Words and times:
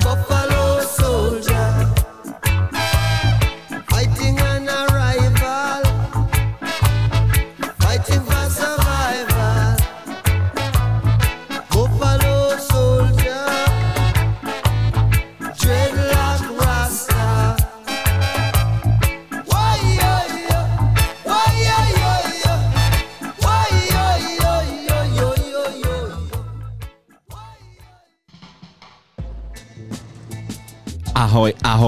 above 0.00 0.37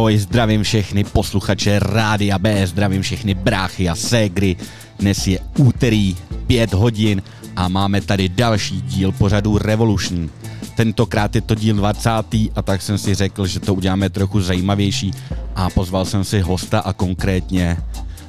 Ahoj, 0.00 0.18
zdravím 0.18 0.62
všechny 0.62 1.04
posluchače 1.04 1.78
Rádia 1.78 2.38
B, 2.38 2.66
zdravím 2.66 3.02
všechny 3.02 3.34
bráchy 3.34 3.88
a 3.88 3.94
ségry. 3.94 4.56
Dnes 4.98 5.26
je 5.26 5.38
úterý, 5.58 6.16
5 6.46 6.72
hodin 6.72 7.22
a 7.56 7.68
máme 7.68 8.00
tady 8.00 8.28
další 8.28 8.80
díl 8.80 9.12
pořadu 9.12 9.58
Revolution. 9.58 10.30
Tentokrát 10.74 11.34
je 11.34 11.40
to 11.40 11.54
díl 11.54 11.76
20. 11.76 12.10
a 12.56 12.62
tak 12.64 12.82
jsem 12.82 12.98
si 12.98 13.14
řekl, 13.14 13.46
že 13.46 13.60
to 13.60 13.74
uděláme 13.74 14.10
trochu 14.10 14.40
zajímavější 14.40 15.10
a 15.56 15.70
pozval 15.70 16.04
jsem 16.04 16.24
si 16.24 16.40
hosta 16.40 16.80
a 16.80 16.92
konkrétně 16.92 17.76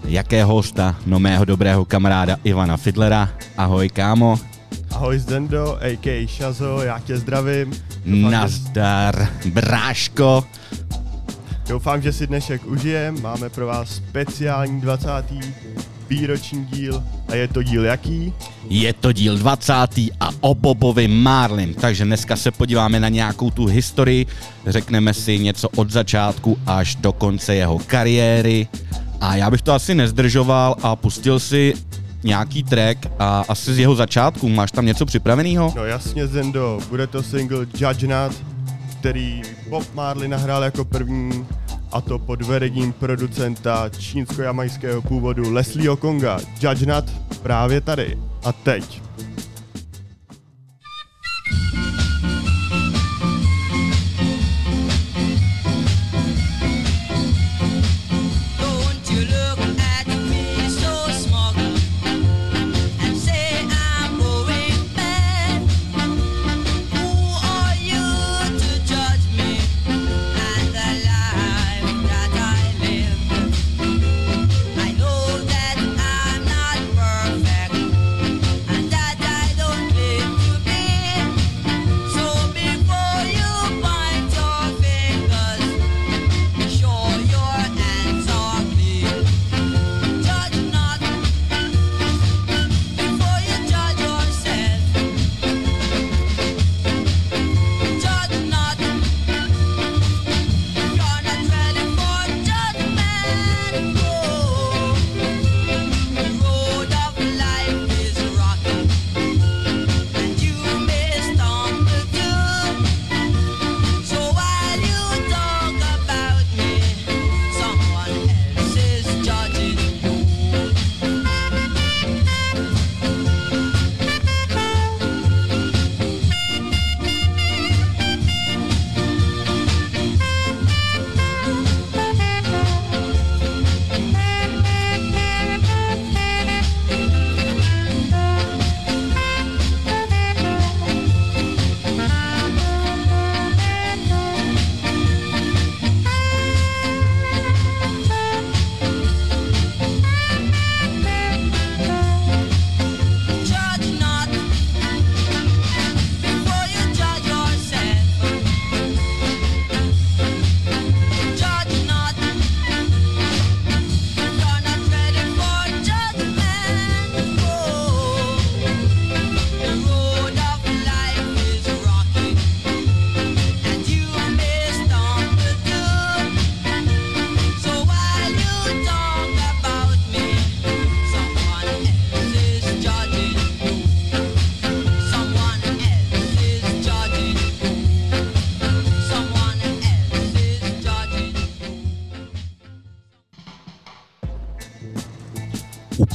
jakého 0.06 0.54
hosta? 0.54 0.95
No 1.06 1.19
mého 1.19 1.45
dobrého 1.45 1.86
kamaráda 1.86 2.38
Ivana 2.44 2.78
Fidlera. 2.78 3.30
Ahoj 3.57 3.90
kámo. 3.90 4.40
Ahoj 4.92 5.19
Zdendo, 5.19 5.78
a.k.a. 5.81 6.28
Shazo, 6.28 6.81
já 6.84 7.00
tě 7.00 7.18
zdravím. 7.18 7.74
Nazdar, 8.06 9.28
bráško. 9.45 10.44
Doufám, 11.71 12.01
že 12.01 12.13
si 12.13 12.27
dnešek 12.27 12.65
užijem. 12.65 13.21
Máme 13.21 13.50
pro 13.50 13.68
vás 13.68 13.89
speciální 13.95 14.81
20. 14.81 15.09
výroční 16.09 16.65
díl 16.65 17.03
A 17.27 17.35
je 17.35 17.47
to 17.47 17.63
díl 17.63 17.85
jaký? 17.85 18.33
Je 18.69 18.94
to 18.94 19.12
díl 19.12 19.38
20. 19.38 19.73
a 20.19 20.29
o 20.41 20.56
Bobovi 20.56 21.07
Marlin, 21.07 21.73
takže 21.73 22.06
dneska 22.06 22.35
se 22.35 22.51
podíváme 22.51 23.00
na 23.00 23.09
nějakou 23.09 23.51
tu 23.51 23.65
historii, 23.65 24.25
řekneme 24.68 25.13
si 25.13 25.39
něco 25.39 25.69
od 25.69 25.91
začátku 25.91 26.57
až 26.68 26.95
do 26.95 27.12
konce 27.13 27.56
jeho 27.56 27.79
kariéry 27.79 28.68
a 29.21 29.35
já 29.35 29.51
bych 29.51 29.62
to 29.62 29.73
asi 29.73 29.95
nezdržoval 29.95 30.75
a 30.81 30.95
pustil 30.95 31.39
si 31.39 31.73
nějaký 32.23 32.63
track 32.63 33.07
a 33.19 33.45
asi 33.50 33.73
z 33.73 33.79
jeho 33.79 33.95
začátku. 33.95 34.50
Máš 34.50 34.71
tam 34.71 34.85
něco 34.85 35.06
připraveného? 35.06 35.73
No 35.75 35.85
jasně 35.85 36.27
Zendo, 36.27 36.79
bude 36.89 37.07
to 37.07 37.23
single 37.23 37.65
Judge 37.79 38.07
Not, 38.07 38.50
který 39.01 39.42
Bob 39.69 39.94
Marley 39.94 40.27
nahrál 40.27 40.63
jako 40.63 40.86
první 40.86 41.48
a 41.92 42.01
to 42.01 42.19
pod 42.19 42.42
vedením 42.42 42.94
producenta 42.94 43.89
čínsko-jamajského 43.89 45.01
původu 45.01 45.53
Leslie 45.53 45.89
Okonga. 45.89 46.39
Judge 46.62 46.86
Not 46.86 47.06
právě 47.42 47.81
tady 47.81 48.18
a 48.44 48.51
teď. 48.51 49.01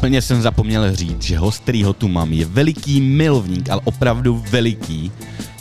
Úplně 0.07 0.23
jsem 0.23 0.43
zapomněl 0.43 0.97
říct, 0.97 1.23
že 1.23 1.39
host, 1.39 1.71
ho 1.85 1.93
tu 1.93 2.09
mám, 2.09 2.33
je 2.33 2.45
veliký 2.45 3.01
milovník, 3.01 3.71
ale 3.71 3.81
opravdu 3.85 4.45
veliký 4.51 5.13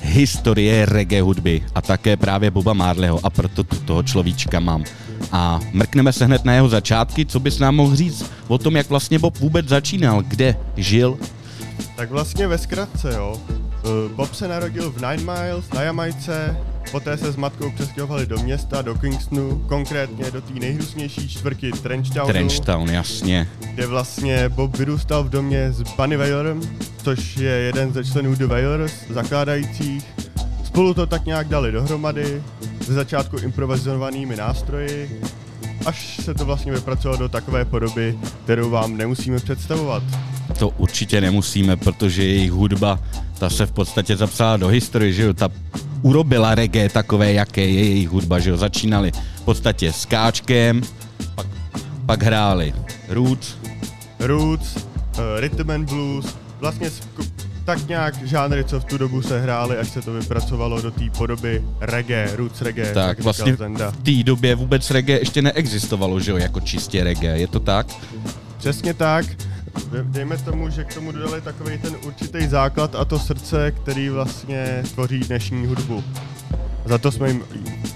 historie 0.02 0.86
reggae 0.86 1.22
hudby 1.22 1.66
a 1.76 1.82
také 1.82 2.18
právě 2.18 2.52
Boba 2.52 2.74
Marleyho 2.74 3.20
a 3.24 3.30
proto 3.30 3.64
tu 3.64 3.76
toho 3.76 4.04
človíčka 4.04 4.60
mám. 4.60 4.84
A 5.32 5.60
mrkneme 5.74 6.14
se 6.14 6.26
hned 6.26 6.46
na 6.46 6.54
jeho 6.54 6.70
začátky, 6.70 7.26
co 7.26 7.40
bys 7.40 7.60
nám 7.60 7.76
mohl 7.76 7.96
říct 7.96 8.26
o 8.48 8.58
tom, 8.58 8.76
jak 8.76 8.90
vlastně 8.90 9.20
Bob 9.20 9.38
vůbec 9.38 9.68
začínal, 9.68 10.24
kde 10.28 10.58
žil? 10.78 11.18
Tak 11.96 12.12
vlastně 12.12 12.48
ve 12.48 12.58
zkratce, 12.58 13.14
jo. 13.16 13.42
Eh, 13.86 14.14
Bob 14.16 14.34
se 14.34 14.48
narodil 14.48 14.92
v 14.92 14.96
Nine 14.96 15.34
Miles 15.34 15.72
na 15.74 15.82
Jamajce, 15.82 16.58
Poté 16.92 17.18
se 17.18 17.32
s 17.32 17.36
matkou 17.36 17.72
přestěhovali 17.72 18.26
do 18.26 18.38
města, 18.38 18.82
do 18.82 18.96
Kingstonu, 18.96 19.64
konkrétně 19.68 20.32
do 20.32 20.42
té 20.42 20.54
nejhrusnější 20.54 21.30
čtvrky 21.30 21.72
Trenchtownu. 21.72 22.34
Trenchtown, 22.34 22.90
jasně. 22.90 23.48
Kde 23.74 23.88
vlastně 23.88 24.50
Bob 24.50 24.78
vyrůstal 24.78 25.24
v 25.24 25.30
domě 25.30 25.72
s 25.72 25.82
Bunny 25.82 26.18
Wailerem, 26.18 26.62
což 27.04 27.38
je 27.38 27.52
jeden 27.52 27.94
ze 27.94 28.06
členů 28.06 28.36
The 28.36 28.46
Wailers, 28.46 28.94
zakládajících. 29.10 30.04
Spolu 30.66 30.94
to 30.94 31.06
tak 31.06 31.26
nějak 31.26 31.48
dali 31.48 31.72
dohromady, 31.72 32.44
ze 32.86 32.94
začátku 32.94 33.38
improvizovanými 33.38 34.36
nástroji, 34.36 35.22
až 35.86 36.18
se 36.24 36.34
to 36.34 36.46
vlastně 36.46 36.72
vypracovalo 36.72 37.18
do 37.18 37.30
takové 37.30 37.66
podoby, 37.66 38.20
kterou 38.44 38.70
vám 38.70 38.98
nemusíme 38.98 39.40
představovat. 39.40 40.04
To 40.60 40.70
určitě 40.70 41.22
nemusíme, 41.22 41.78
protože 41.78 42.24
jejich 42.24 42.52
hudba, 42.52 43.00
ta 43.40 43.50
se 43.50 43.66
v 43.66 43.72
podstatě 43.72 44.18
zapsala 44.18 44.58
do 44.58 44.68
historie, 44.68 45.14
že 45.14 45.24
jo, 45.24 45.34
ta 45.34 45.50
urobila 46.02 46.56
reggae 46.56 46.90
takové, 46.90 47.34
jaké 47.34 47.62
je 47.62 47.86
jejich 47.86 48.10
hudba, 48.10 48.40
že 48.40 48.50
jo, 48.50 48.58
začínali 48.58 49.12
v 49.36 49.42
podstatě 49.42 49.94
s 49.94 50.06
káčkem, 50.06 50.82
pak, 51.36 51.48
pak 52.06 52.24
hráli 52.24 52.74
roots, 53.08 53.56
roots, 54.20 54.76
uh, 54.76 55.40
rhythm 55.40 55.72
and 55.72 55.90
blues, 55.90 56.26
vlastně 56.60 56.92
tak 57.66 57.88
nějak 57.88 58.28
žánry, 58.28 58.64
co 58.64 58.80
v 58.80 58.86
tu 58.86 58.98
dobu 58.98 59.22
se 59.22 59.42
hrály, 59.42 59.78
až 59.78 59.90
se 59.90 60.02
to 60.02 60.14
vypracovalo 60.14 60.82
do 60.82 60.92
té 60.92 61.10
podoby 61.18 61.64
reggae, 61.82 62.36
roots 62.36 62.62
reggae. 62.62 62.94
Tak, 62.94 63.20
vlastně 63.20 63.56
v 63.56 64.04
té 64.04 64.24
době 64.24 64.56
vůbec 64.56 64.92
reggae 64.92 65.20
ještě 65.20 65.42
neexistovalo, 65.42 66.20
že 66.20 66.32
jo, 66.32 66.38
jako 66.38 66.60
čistě 66.60 67.04
reggae, 67.04 67.40
je 67.40 67.48
to 67.48 67.60
tak? 67.60 67.88
Přesně 68.58 68.94
tak 68.94 69.26
dejme 70.04 70.38
tomu, 70.38 70.70
že 70.70 70.84
k 70.84 70.94
tomu 70.94 71.12
dodali 71.12 71.42
takový 71.42 71.78
ten 71.78 71.96
určitý 72.06 72.48
základ 72.48 72.96
a 72.96 73.06
to 73.06 73.20
srdce, 73.20 73.72
který 73.72 74.10
vlastně 74.10 74.84
tvoří 74.94 75.20
dnešní 75.20 75.66
hudbu. 75.66 76.04
Za 76.86 76.98
to 76.98 77.12
jsme 77.12 77.28
jim 77.28 77.44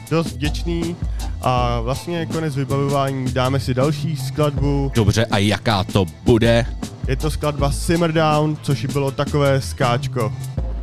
dost 0.10 0.32
vděční 0.32 0.96
a 1.42 1.80
vlastně 1.80 2.26
konec 2.26 2.56
vybavování 2.56 3.32
dáme 3.32 3.60
si 3.60 3.74
další 3.74 4.16
skladbu. 4.16 4.92
Dobře, 4.96 5.26
a 5.26 5.38
jaká 5.38 5.84
to 5.84 6.06
bude? 6.26 6.66
Je 7.08 7.16
to 7.16 7.32
skladba 7.32 7.72
Simmer 7.72 8.12
Down, 8.12 8.58
což 8.62 8.86
bylo 8.86 9.12
takové 9.12 9.62
skáčko. 9.62 10.34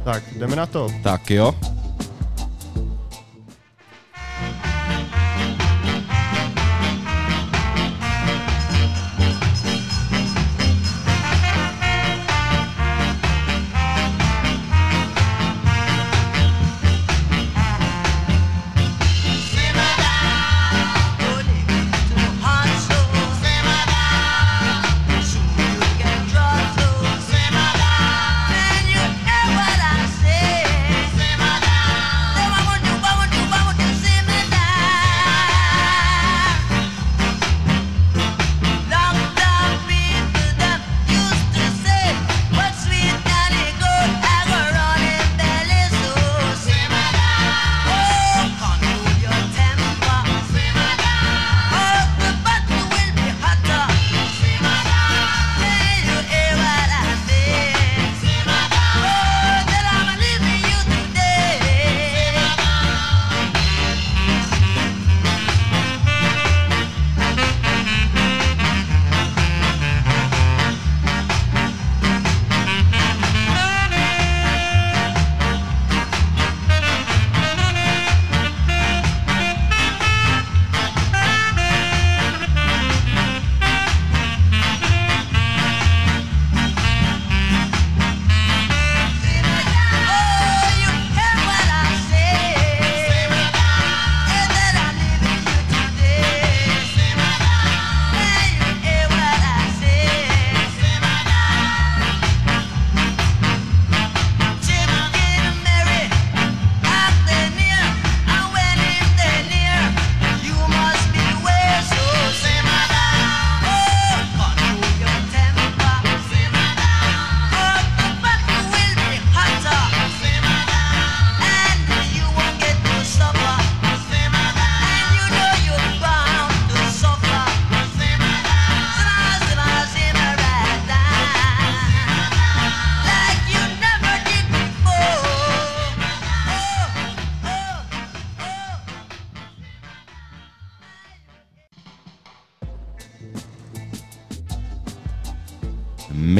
Tak, 0.05 0.23
jdeme 0.39 0.57
na 0.57 0.67
to. 0.67 0.89
Tak 1.03 1.31
jo. 1.31 1.55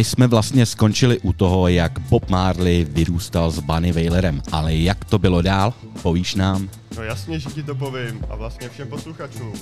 Jsme 0.07 0.27
vlastně 0.27 0.67
skončili 0.67 1.19
u 1.21 1.33
toho, 1.33 1.69
jak 1.69 1.99
Bob 1.99 2.29
Marley 2.31 2.85
vyrůstal 2.85 3.51
s 3.51 3.59
Bunny 3.59 3.93
Wailerem, 3.93 4.43
ale 4.53 4.75
jak 4.75 5.05
to 5.05 5.19
bylo 5.19 5.43
dál, 5.43 5.73
povíš 6.03 6.35
nám? 6.35 6.69
No 6.97 7.03
jasně, 7.03 7.39
že 7.39 7.49
ti 7.51 7.63
to 7.63 7.75
povím 7.75 8.25
a 8.31 8.37
vlastně 8.37 8.69
všem 8.69 8.89
posluchačům. 8.89 9.53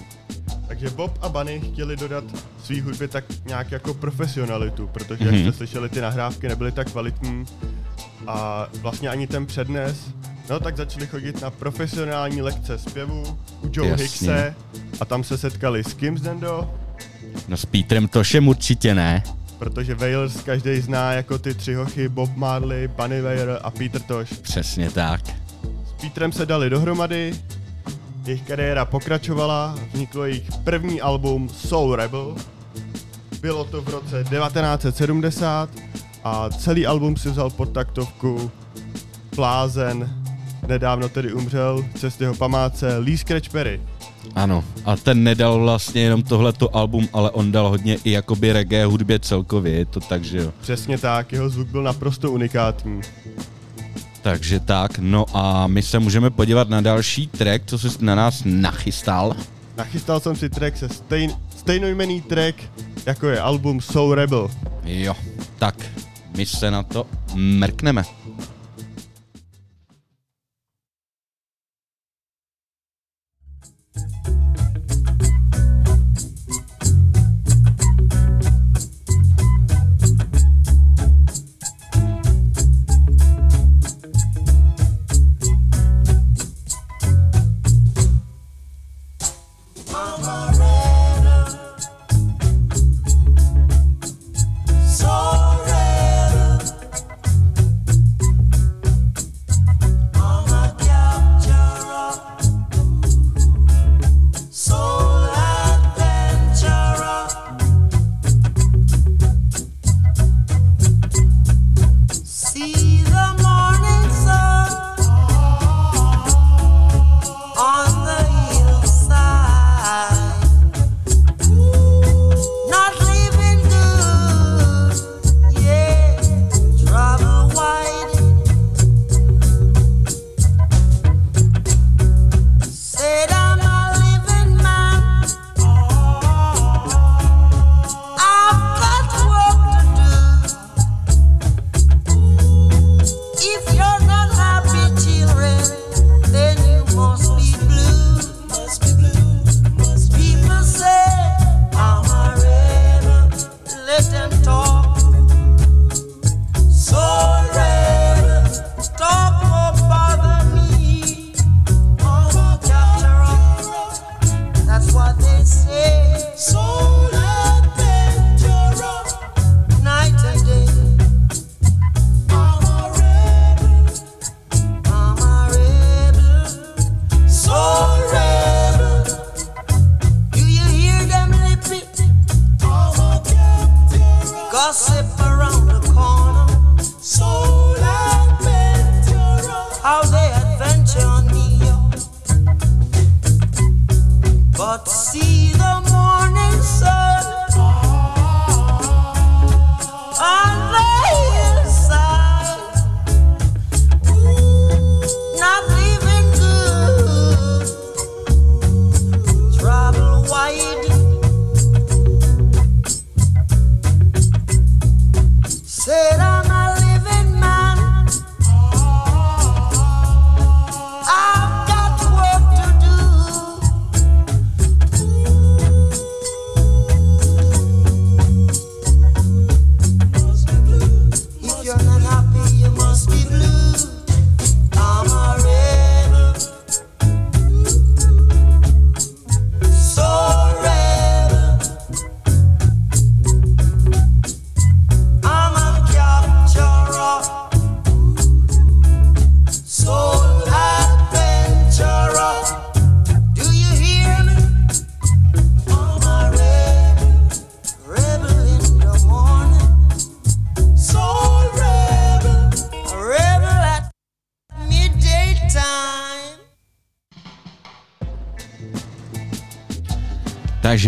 Takže 0.68 0.90
Bob 0.90 1.18
a 1.22 1.28
Bunny 1.28 1.60
chtěli 1.60 1.96
dodat 1.96 2.24
svý 2.64 2.80
hudbě 2.80 3.08
tak 3.08 3.24
nějak 3.46 3.72
jako 3.72 3.94
profesionalitu, 3.94 4.86
protože 4.92 5.24
mm-hmm. 5.24 5.26
jak 5.26 5.34
Mhm. 5.34 5.42
jste 5.42 5.52
slyšeli, 5.52 5.88
ty 5.88 6.00
nahrávky 6.00 6.48
nebyly 6.48 6.72
tak 6.72 6.90
kvalitní 6.90 7.44
a 8.26 8.66
vlastně 8.80 9.08
ani 9.08 9.26
ten 9.26 9.46
přednes. 9.46 9.96
No 10.50 10.60
tak 10.60 10.76
začali 10.76 11.06
chodit 11.06 11.40
na 11.42 11.50
profesionální 11.50 12.42
lekce 12.42 12.78
zpěvu 12.78 13.22
u 13.62 13.70
Joe 13.72 13.88
Jasně. 13.90 14.04
Hickse 14.04 14.54
a 15.00 15.04
tam 15.04 15.24
se 15.24 15.38
setkali 15.38 15.84
s 15.84 15.94
Kim 15.94 16.18
Zendo, 16.18 16.74
No 17.48 17.56
s 17.56 17.66
Petrem 17.66 18.08
Tošem 18.08 18.48
určitě 18.48 18.94
ne. 18.94 19.22
Protože 19.64 19.94
Wailers 19.94 20.42
každý 20.42 20.80
zná 20.80 21.12
jako 21.12 21.38
ty 21.38 21.54
tři 21.54 21.74
hochy 21.74 22.08
Bob 22.08 22.36
Marley, 22.36 22.88
Bunny 22.88 23.20
Wailer 23.22 23.58
a 23.62 23.70
Peter 23.70 24.00
Tosh. 24.00 24.38
Přesně 24.38 24.90
tak. 24.90 25.20
S 25.86 25.92
Petrem 26.00 26.32
se 26.32 26.46
dali 26.46 26.70
dohromady, 26.70 27.34
jejich 28.26 28.42
kariéra 28.42 28.84
pokračovala, 28.84 29.78
vzniklo 29.92 30.24
jejich 30.24 30.52
první 30.64 31.00
album 31.00 31.48
Soul 31.48 31.96
Rebel. 31.96 32.36
Bylo 33.40 33.64
to 33.64 33.82
v 33.82 33.88
roce 33.88 34.24
1970 34.24 35.70
a 36.24 36.50
celý 36.50 36.86
album 36.86 37.16
si 37.16 37.30
vzal 37.30 37.50
pod 37.50 37.72
taktovku 37.72 38.50
Blázen, 39.36 40.22
nedávno 40.66 41.08
tedy 41.08 41.32
umřel, 41.32 41.84
v 41.94 41.98
cestě 41.98 42.24
jeho 42.24 42.34
památce 42.34 42.96
Lee 42.96 43.18
Scratch 43.18 43.48
Perry. 43.48 43.80
Ano, 44.34 44.64
a 44.84 44.96
ten 44.96 45.24
nedal 45.24 45.60
vlastně 45.60 46.02
jenom 46.02 46.22
tohleto 46.22 46.76
album, 46.76 47.08
ale 47.12 47.30
on 47.30 47.52
dal 47.52 47.68
hodně 47.68 47.98
i 48.04 48.10
jakoby 48.10 48.52
reggae 48.52 48.84
hudbě 48.86 49.18
celkově, 49.18 49.72
je 49.72 49.84
to 49.84 50.00
tak, 50.00 50.24
že 50.24 50.38
jo. 50.38 50.52
Přesně 50.60 50.98
tak, 50.98 51.32
jeho 51.32 51.48
zvuk 51.48 51.68
byl 51.68 51.82
naprosto 51.82 52.30
unikátní. 52.30 53.00
Takže 54.22 54.60
tak, 54.60 54.98
no 54.98 55.26
a 55.34 55.66
my 55.66 55.82
se 55.82 55.98
můžeme 55.98 56.30
podívat 56.30 56.68
na 56.68 56.80
další 56.80 57.26
track, 57.26 57.64
co 57.66 57.78
jsi 57.78 57.88
na 58.00 58.14
nás 58.14 58.42
nachystal. 58.44 59.36
Nachystal 59.76 60.20
jsem 60.20 60.36
si 60.36 60.50
track 60.50 60.76
se 60.76 60.88
stejn, 60.88 61.32
stejnojmený 61.56 62.20
track, 62.20 62.56
jako 63.06 63.26
je 63.26 63.40
album 63.40 63.80
Soul 63.80 64.14
Rebel. 64.14 64.50
Jo, 64.84 65.14
tak 65.58 65.74
my 66.36 66.46
se 66.46 66.70
na 66.70 66.82
to 66.82 67.06
mrkneme. 67.34 68.02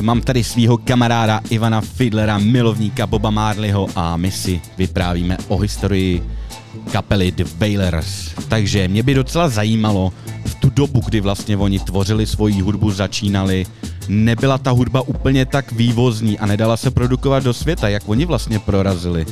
Mám 0.07 0.21
tady 0.21 0.45
svého 0.45 0.77
kamaráda 0.77 1.41
Ivana 1.51 1.81
Fidlera, 1.81 2.39
milovníka 2.39 3.07
Boba 3.07 3.31
Marleyho 3.31 3.89
a 3.97 4.17
my 4.17 4.31
si 4.31 4.61
vyprávíme 4.79 5.37
o 5.49 5.59
historii 5.59 6.23
kapely 6.93 7.31
The 7.31 7.45
Wailers. 7.59 8.35
Takže 8.49 8.89
mě 8.89 9.03
by 9.03 9.15
docela 9.15 9.49
zajímalo 9.49 10.13
v 10.45 10.55
tu 10.55 10.71
dobu, 10.71 11.01
kdy 11.01 11.21
vlastně 11.21 11.57
oni 11.57 11.79
tvořili 11.79 12.27
svoji 12.27 12.61
hudbu, 12.61 12.91
začínali, 12.91 13.67
nebyla 14.09 14.59
ta 14.59 14.71
hudba 14.71 15.01
úplně 15.01 15.47
tak 15.47 15.73
vývozní 15.73 16.39
a 16.39 16.47
nedala 16.47 16.77
se 16.77 16.91
produkovat 16.91 17.43
do 17.43 17.55
světa, 17.55 17.89
jak 17.89 18.03
oni 18.07 18.25
vlastně 18.25 18.59
prorazili. 18.59 19.27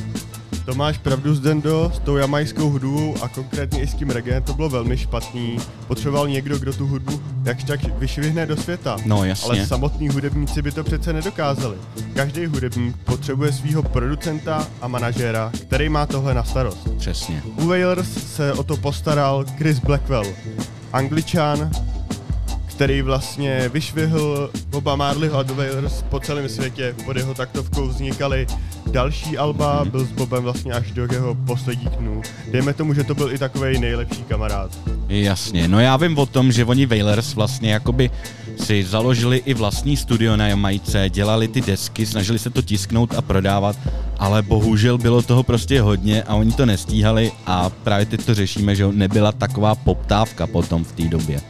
To 0.65 0.75
máš 0.75 0.97
pravdu, 0.97 1.35
Zdendo, 1.35 1.91
s 1.95 1.99
tou 1.99 2.17
jamajskou 2.17 2.69
hudbou 2.69 3.15
a 3.21 3.27
konkrétně 3.27 3.81
i 3.81 3.87
s 3.87 3.93
tím 3.93 4.09
reggae 4.09 4.41
to 4.41 4.53
bylo 4.53 4.69
velmi 4.69 4.97
špatný. 4.97 5.57
Potřeboval 5.87 6.27
někdo, 6.27 6.59
kdo 6.59 6.73
tu 6.73 6.87
hudbu 6.87 7.21
jakž 7.43 7.63
tak 7.63 7.99
vyšvihne 7.99 8.45
do 8.45 8.57
světa. 8.57 8.97
No, 9.05 9.25
jasně. 9.25 9.49
Ale 9.49 9.67
samotní 9.67 10.09
hudebníci 10.09 10.61
by 10.61 10.71
to 10.71 10.83
přece 10.83 11.13
nedokázali. 11.13 11.75
Každý 12.13 12.45
hudebník 12.45 12.97
potřebuje 12.97 13.53
svého 13.53 13.83
producenta 13.83 14.67
a 14.81 14.87
manažéra, 14.87 15.51
který 15.61 15.89
má 15.89 16.05
tohle 16.05 16.33
na 16.33 16.43
starost. 16.43 16.87
Přesně. 16.97 17.41
U 17.57 17.67
Wailers 17.67 18.35
se 18.35 18.53
o 18.53 18.63
to 18.63 18.77
postaral 18.77 19.45
Chris 19.57 19.79
Blackwell, 19.79 20.25
angličan, 20.93 21.71
který 22.75 23.01
vlastně 23.01 23.69
vyšvihl 23.69 24.49
Boba 24.67 24.95
Marleyho 24.95 25.37
a 25.37 25.43
The 25.43 25.53
Wailers 25.53 26.01
po 26.09 26.19
celém 26.19 26.49
světě. 26.49 26.95
Pod 27.05 27.17
jeho 27.17 27.33
taktovkou 27.33 27.87
vznikaly 27.87 28.47
další 28.91 29.37
alba, 29.37 29.85
byl 29.85 30.05
s 30.05 30.11
Bobem 30.11 30.43
vlastně 30.43 30.73
až 30.73 30.91
do 30.91 31.07
jeho 31.11 31.35
posledních 31.35 31.89
dnů. 31.89 32.21
Dejme 32.51 32.73
tomu, 32.73 32.93
že 32.93 33.03
to 33.03 33.15
byl 33.15 33.31
i 33.31 33.37
takový 33.37 33.79
nejlepší 33.79 34.23
kamarád. 34.23 34.71
Jasně, 35.07 35.67
no 35.67 35.79
já 35.79 35.97
vím 35.97 36.17
o 36.17 36.25
tom, 36.25 36.51
že 36.51 36.65
oni 36.65 36.85
Wailers 36.85 37.35
vlastně 37.35 37.73
jakoby 37.73 38.11
si 38.63 38.83
založili 38.83 39.37
i 39.37 39.53
vlastní 39.53 39.97
studio 39.97 40.35
na 40.35 40.47
Jamajce, 40.47 41.09
dělali 41.09 41.47
ty 41.47 41.61
desky, 41.61 42.05
snažili 42.05 42.39
se 42.39 42.49
to 42.49 42.61
tisknout 42.61 43.13
a 43.13 43.21
prodávat, 43.21 43.75
ale 44.17 44.41
bohužel 44.41 44.97
bylo 44.97 45.21
toho 45.21 45.43
prostě 45.43 45.81
hodně 45.81 46.23
a 46.23 46.35
oni 46.35 46.51
to 46.51 46.65
nestíhali 46.65 47.31
a 47.45 47.69
právě 47.69 48.05
teď 48.05 48.25
to 48.25 48.35
řešíme, 48.35 48.75
že 48.75 48.87
nebyla 48.91 49.31
taková 49.31 49.75
poptávka 49.75 50.47
potom 50.47 50.83
v 50.83 50.91
té 50.91 51.03
době. 51.03 51.41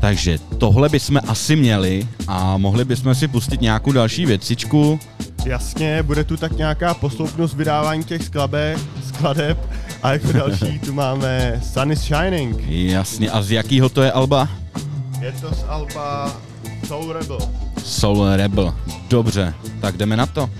Takže 0.00 0.38
tohle 0.58 0.88
bychom 0.88 1.20
asi 1.28 1.56
měli 1.56 2.08
a 2.28 2.56
mohli 2.56 2.84
bychom 2.84 3.14
si 3.14 3.28
pustit 3.28 3.60
nějakou 3.60 3.92
další 3.92 4.26
věcičku. 4.26 5.00
Jasně, 5.44 6.02
bude 6.02 6.24
tu 6.24 6.36
tak 6.36 6.56
nějaká 6.56 6.94
posloupnost 6.94 7.54
vydávání 7.54 8.04
těch 8.04 8.22
skladeb, 8.22 8.80
skladeb 9.08 9.58
a 10.02 10.12
jako 10.12 10.32
další 10.32 10.78
tu 10.86 10.92
máme 10.92 11.60
Sun 11.72 11.92
is 11.92 12.00
Shining. 12.00 12.56
Jasně, 12.68 13.30
a 13.30 13.42
z 13.42 13.50
jakýho 13.50 13.88
to 13.88 14.02
je 14.02 14.12
Alba? 14.12 14.48
Je 15.20 15.32
to 15.32 15.54
z 15.54 15.64
Alba 15.68 16.36
Soul 16.86 17.12
Rebel. 17.12 17.38
Soul 17.84 18.26
Rebel. 18.36 18.74
Dobře, 19.08 19.54
tak 19.80 19.96
jdeme 19.96 20.16
na 20.16 20.26
to. 20.26 20.50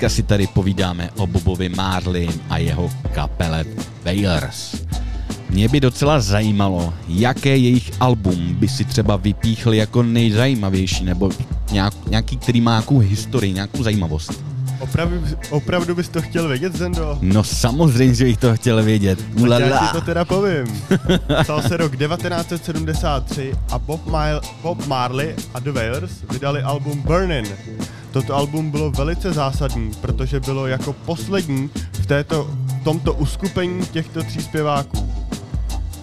Dneska 0.00 0.16
si 0.16 0.22
tady 0.22 0.46
povídáme 0.46 1.10
o 1.16 1.26
Bobovi 1.26 1.68
Marley 1.68 2.28
a 2.50 2.58
jeho 2.58 2.90
kapele 3.12 3.64
Wailers. 4.04 4.74
Mě 5.50 5.68
by 5.68 5.80
docela 5.80 6.20
zajímalo, 6.20 6.94
jaké 7.08 7.56
jejich 7.56 7.90
album 8.00 8.54
by 8.54 8.68
si 8.68 8.84
třeba 8.84 9.16
vypíchli 9.16 9.76
jako 9.76 10.02
nejzajímavější, 10.02 11.04
nebo 11.04 11.30
nějak, 11.72 11.94
nějaký, 12.06 12.36
který 12.36 12.60
má 12.60 12.70
nějakou 12.70 12.98
historii, 12.98 13.52
nějakou 13.52 13.82
zajímavost. 13.82 14.44
Opravdu, 14.78 15.20
opravdu 15.50 15.94
bys 15.94 16.08
to 16.08 16.22
chtěl 16.22 16.48
vědět, 16.48 16.76
Zendo? 16.76 17.18
No 17.20 17.44
samozřejmě, 17.44 18.14
že 18.14 18.24
bych 18.24 18.36
to 18.36 18.54
chtěl 18.54 18.82
vědět. 18.82 19.18
Tak 19.48 19.60
já 19.60 19.78
ti 19.78 19.92
to 19.92 20.00
teda 20.00 20.24
povím. 20.24 20.82
Stal 21.42 21.62
se 21.62 21.76
rok 21.76 21.96
1973 21.96 23.52
a 23.70 23.78
Bob, 23.78 24.06
Mile, 24.06 24.40
Bob 24.62 24.86
Marley 24.86 25.34
a 25.54 25.60
The 25.60 25.72
Wailers 25.72 26.12
vydali 26.30 26.62
album 26.62 27.02
Burnin'. 27.02 27.46
Toto 28.12 28.34
album 28.36 28.70
bylo 28.70 28.90
velice 28.90 29.32
zásadní, 29.32 29.90
protože 30.00 30.40
bylo 30.40 30.66
jako 30.66 30.92
poslední 30.92 31.70
v, 31.92 32.06
této, 32.06 32.44
v 32.80 32.84
tomto 32.84 33.12
uskupení 33.14 33.86
těchto 33.86 34.22
tří 34.22 34.40
zpěváků. 34.42 35.12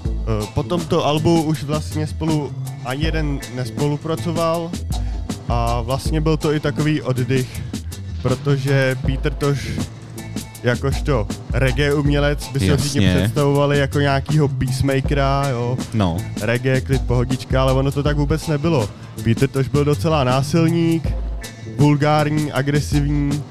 Eh, 0.08 0.48
Po 0.54 0.64
tomto 0.64 1.06
albu 1.06 1.42
už 1.44 1.64
vlastně 1.64 2.08
spolu 2.08 2.52
ani 2.86 3.04
jeden 3.06 3.40
nespolupracoval 3.56 4.72
a 5.50 5.82
vlastně 5.82 6.22
byl 6.22 6.38
to 6.38 6.54
i 6.54 6.60
takový 6.60 7.02
oddych, 7.02 7.62
protože 8.22 8.98
Peter 9.06 9.34
Tosh 9.34 9.62
jakožto 10.64 11.28
reggae 11.54 11.94
umělec 11.94 12.50
by 12.54 12.60
se 12.60 12.78
všichni 12.78 13.00
představovali 13.16 13.80
jako 13.80 14.00
nějakýho 14.00 14.48
peacemakera, 14.48 15.48
jo, 15.50 15.78
No, 15.94 16.18
reggae, 16.42 16.82
klid, 16.82 17.02
pohodička, 17.02 17.62
ale 17.62 17.74
ono 17.74 17.92
to 17.92 18.04
tak 18.04 18.18
vůbec 18.18 18.48
nebylo. 18.48 18.90
Peter 19.24 19.50
Tosh 19.50 19.68
byl 19.70 19.86
docela 19.86 20.24
násilník, 20.24 21.14
vulgární, 21.78 22.52
agresivní 22.52 23.44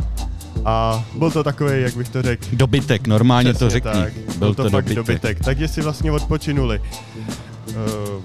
a 0.65 1.05
byl 1.19 1.31
to 1.31 1.45
takový, 1.45 1.83
jak 1.83 1.97
bych 1.97 2.09
to 2.09 2.23
řekl, 2.23 2.47
dobytek, 2.53 3.07
normálně 3.07 3.53
to 3.53 3.69
Přesně 3.69 3.71
řekni. 3.71 3.93
Tak. 3.93 4.13
Byl 4.39 4.55
to, 4.55 4.63
fakt 4.63 4.73
dobytek. 4.73 4.97
dobytek. 4.97 5.39
Takže 5.45 5.69
si 5.69 5.83
vlastně 5.83 6.13
odpočinuli. 6.13 6.81
Uh, 7.69 7.75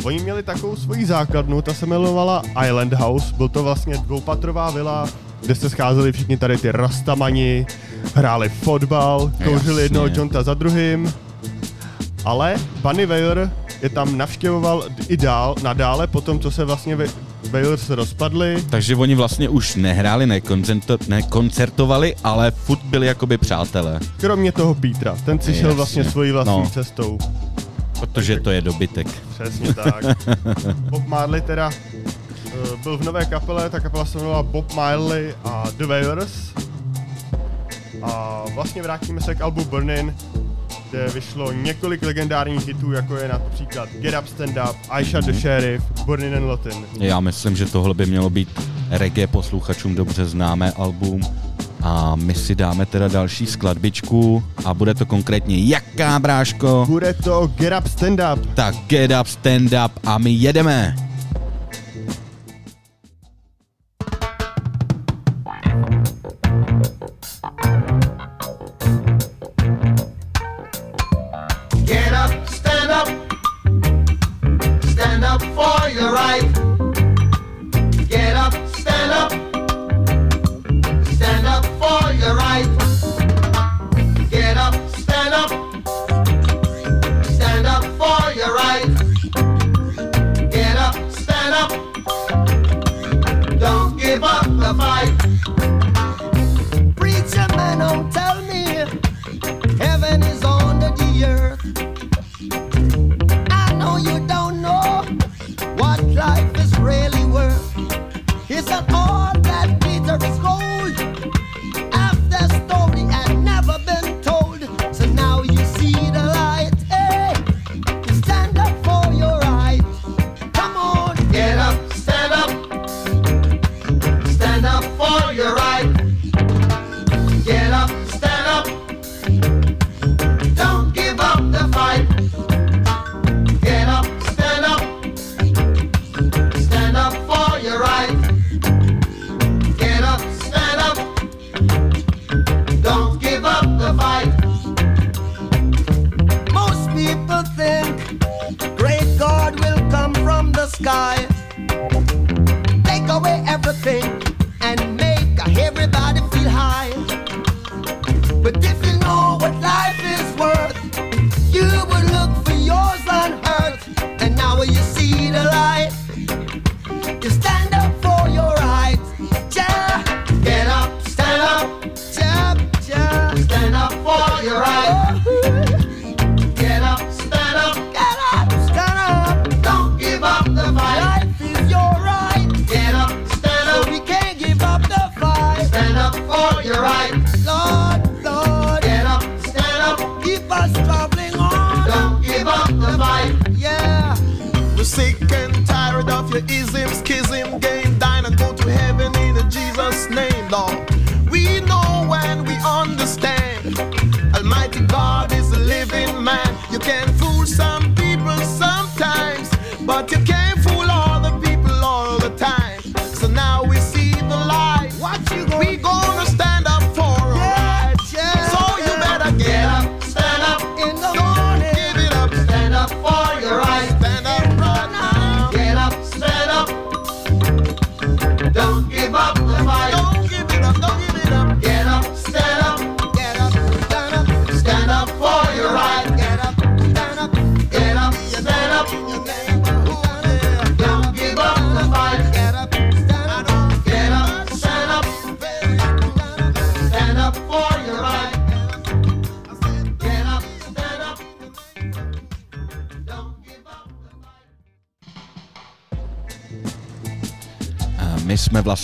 oni 0.03 0.19
měli 0.19 0.43
takovou 0.43 0.75
svoji 0.75 1.05
základnu, 1.05 1.61
ta 1.61 1.73
se 1.73 1.85
jmenovala 1.85 2.41
Island 2.67 2.93
House. 2.93 3.33
Byl 3.35 3.49
to 3.49 3.63
vlastně 3.63 3.97
dvoupatrová 3.97 4.71
vila, 4.71 5.09
kde 5.41 5.55
se 5.55 5.69
scházeli 5.69 6.11
všichni 6.11 6.37
tady 6.37 6.57
ty 6.57 6.71
rastamani, 6.71 7.65
hráli 8.15 8.49
fotbal, 8.49 9.31
kouřili 9.43 9.81
Jasně. 9.81 9.81
jednoho 9.81 10.07
jointa 10.07 10.43
za 10.43 10.53
druhým. 10.53 11.13
Ale 12.25 12.55
Bunny 12.81 13.05
Wailer 13.05 13.51
je 13.81 13.89
tam 13.89 14.17
navštěvoval 14.17 14.83
i 15.07 15.17
dál, 15.17 15.55
nadále, 15.63 16.07
po 16.07 16.21
tom, 16.21 16.39
co 16.39 16.51
se 16.51 16.65
vlastně 16.65 16.97
Wa- 17.43 17.49
Wailers 17.51 17.89
rozpadli. 17.89 18.63
Takže 18.69 18.95
oni 18.95 19.15
vlastně 19.15 19.49
už 19.49 19.75
nehráli, 19.75 20.27
nekoncento, 20.27 20.97
nekoncertovali, 21.08 22.15
ale 22.23 22.51
furt 22.51 22.82
byli 22.84 23.08
jakoby 23.08 23.38
přátelé, 23.38 23.99
Kromě 24.17 24.51
toho 24.51 24.75
Petra, 24.75 25.15
ten 25.25 25.39
si 25.39 25.54
šel 25.54 25.63
Jasně. 25.63 25.75
vlastně 25.75 26.04
svojí 26.04 26.32
vlastní 26.32 26.60
No. 26.63 26.69
cestou. 26.69 27.17
protože 27.99 28.39
to 28.39 28.51
je 28.51 28.62
dobytek. 28.62 29.08
Přesně 29.34 29.73
tak. 29.73 30.04
Bob 30.75 31.08
Marley 31.08 31.41
teda 31.41 31.67
uh, 31.69 32.80
byl 32.84 32.97
v 32.97 33.04
nové 33.04 33.25
kapele, 33.25 33.69
ta 33.69 33.80
kapela 33.80 34.06
se 34.06 34.17
jmenovala 34.17 34.43
Bob 34.43 34.73
Marley 34.73 35.36
a 35.43 35.63
The 35.77 35.86
Wailers. 35.86 36.32
A 38.04 38.43
vlastně 38.56 38.82
vrátíme 38.84 39.21
se 39.21 39.36
k 39.36 39.41
albu 39.41 39.65
Burnin, 39.65 40.15
kde 40.91 41.08
vyšlo 41.08 41.51
několik 41.51 42.04
legendárních 42.04 42.67
hitů, 42.67 42.91
jako 42.91 43.15
je 43.15 43.27
například 43.27 43.89
Get 43.99 44.15
Up 44.21 44.27
Stand 44.27 44.58
Up, 44.69 44.75
Aisha 44.89 45.21
the 45.21 45.34
Sheriff, 45.34 45.84
Burnin 46.06 46.36
and 46.36 46.43
Lotin. 46.43 46.86
Já 46.99 47.19
myslím, 47.19 47.56
že 47.56 47.65
tohle 47.65 47.93
by 47.93 48.06
mělo 48.06 48.30
být 48.30 48.62
reggae 48.89 49.27
posluchačům 49.27 49.95
dobře 49.95 50.25
známé 50.25 50.71
album. 50.71 51.21
A 51.84 52.15
my 52.15 52.36
si 52.36 52.56
dáme 52.56 52.86
teda 52.86 53.08
další 53.08 53.45
skladbičku 53.45 54.43
a 54.65 54.73
bude 54.73 54.93
to 54.93 55.06
konkrétně 55.06 55.58
jaká, 55.58 56.19
bráško? 56.19 56.86
Bude 56.88 57.13
to 57.13 57.51
Get 57.56 57.73
Up 57.80 57.88
Stand 57.88 58.19
Up. 58.34 58.49
Tak 58.54 58.75
get 58.88 59.12
up, 59.21 59.27
stand 59.27 59.73
up 59.86 59.91
a 60.06 60.17
my 60.17 60.32
jedeme. 60.32 61.11
Right. 76.12 76.61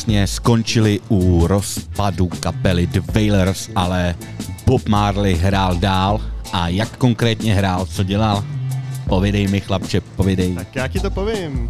Vlastně 0.08 0.28
skončili 0.28 1.00
u 1.10 1.48
rozpadu 1.48 2.28
kapely 2.28 2.88
The 2.88 3.02
Wailers, 3.14 3.70
ale 3.76 4.16
Bob 4.66 4.88
Marley 4.88 5.36
hrál 5.36 5.76
dál 5.76 6.22
a 6.54 6.68
jak 6.68 6.98
konkrétně 6.98 7.56
hrál, 7.56 7.86
co 7.86 8.04
dělal? 8.04 8.44
Povidej 9.10 9.48
mi 9.48 9.62
chlapče, 9.62 10.02
povidej. 10.02 10.56
Tak 10.56 10.76
já 10.76 10.88
ti 10.88 11.00
to 11.00 11.12
povím. 11.12 11.70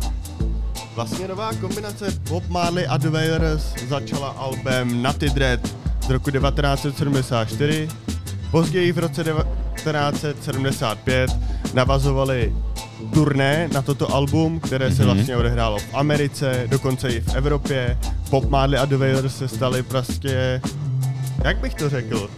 Vlastně 0.95 1.27
nová 1.27 1.53
kombinace 1.53 2.19
Bob 2.29 2.47
Marley 2.47 2.87
a 2.87 2.97
The 2.97 3.09
Wailers 3.09 3.73
začala 3.87 4.27
albem 4.27 5.03
Nutty 5.03 5.29
Dread 5.29 5.59
z 6.05 6.09
roku 6.09 6.31
1974. 6.31 7.89
Později 8.51 8.91
v 8.91 8.97
roce 8.97 9.23
1975 9.23 11.31
navazovali 11.73 12.53
turné 13.13 13.69
na 13.73 13.81
toto 13.81 14.15
album, 14.15 14.59
které 14.59 14.91
se 14.91 15.03
Mhm. 15.05 15.13
vlastně 15.13 15.37
odehrálo 15.37 15.77
v 15.79 15.95
Americe, 15.95 16.63
dokonce 16.69 17.09
i 17.09 17.21
v 17.21 17.35
Evropě. 17.35 17.97
Bob 18.29 18.49
Marley 18.49 18.79
a 18.79 18.85
The 18.85 18.97
Wailers 18.97 19.37
se 19.37 19.47
stali 19.47 19.83
prostě, 19.83 20.61
jak 21.43 21.57
bych 21.57 21.73
to 21.73 21.89
řekl, 21.89 22.29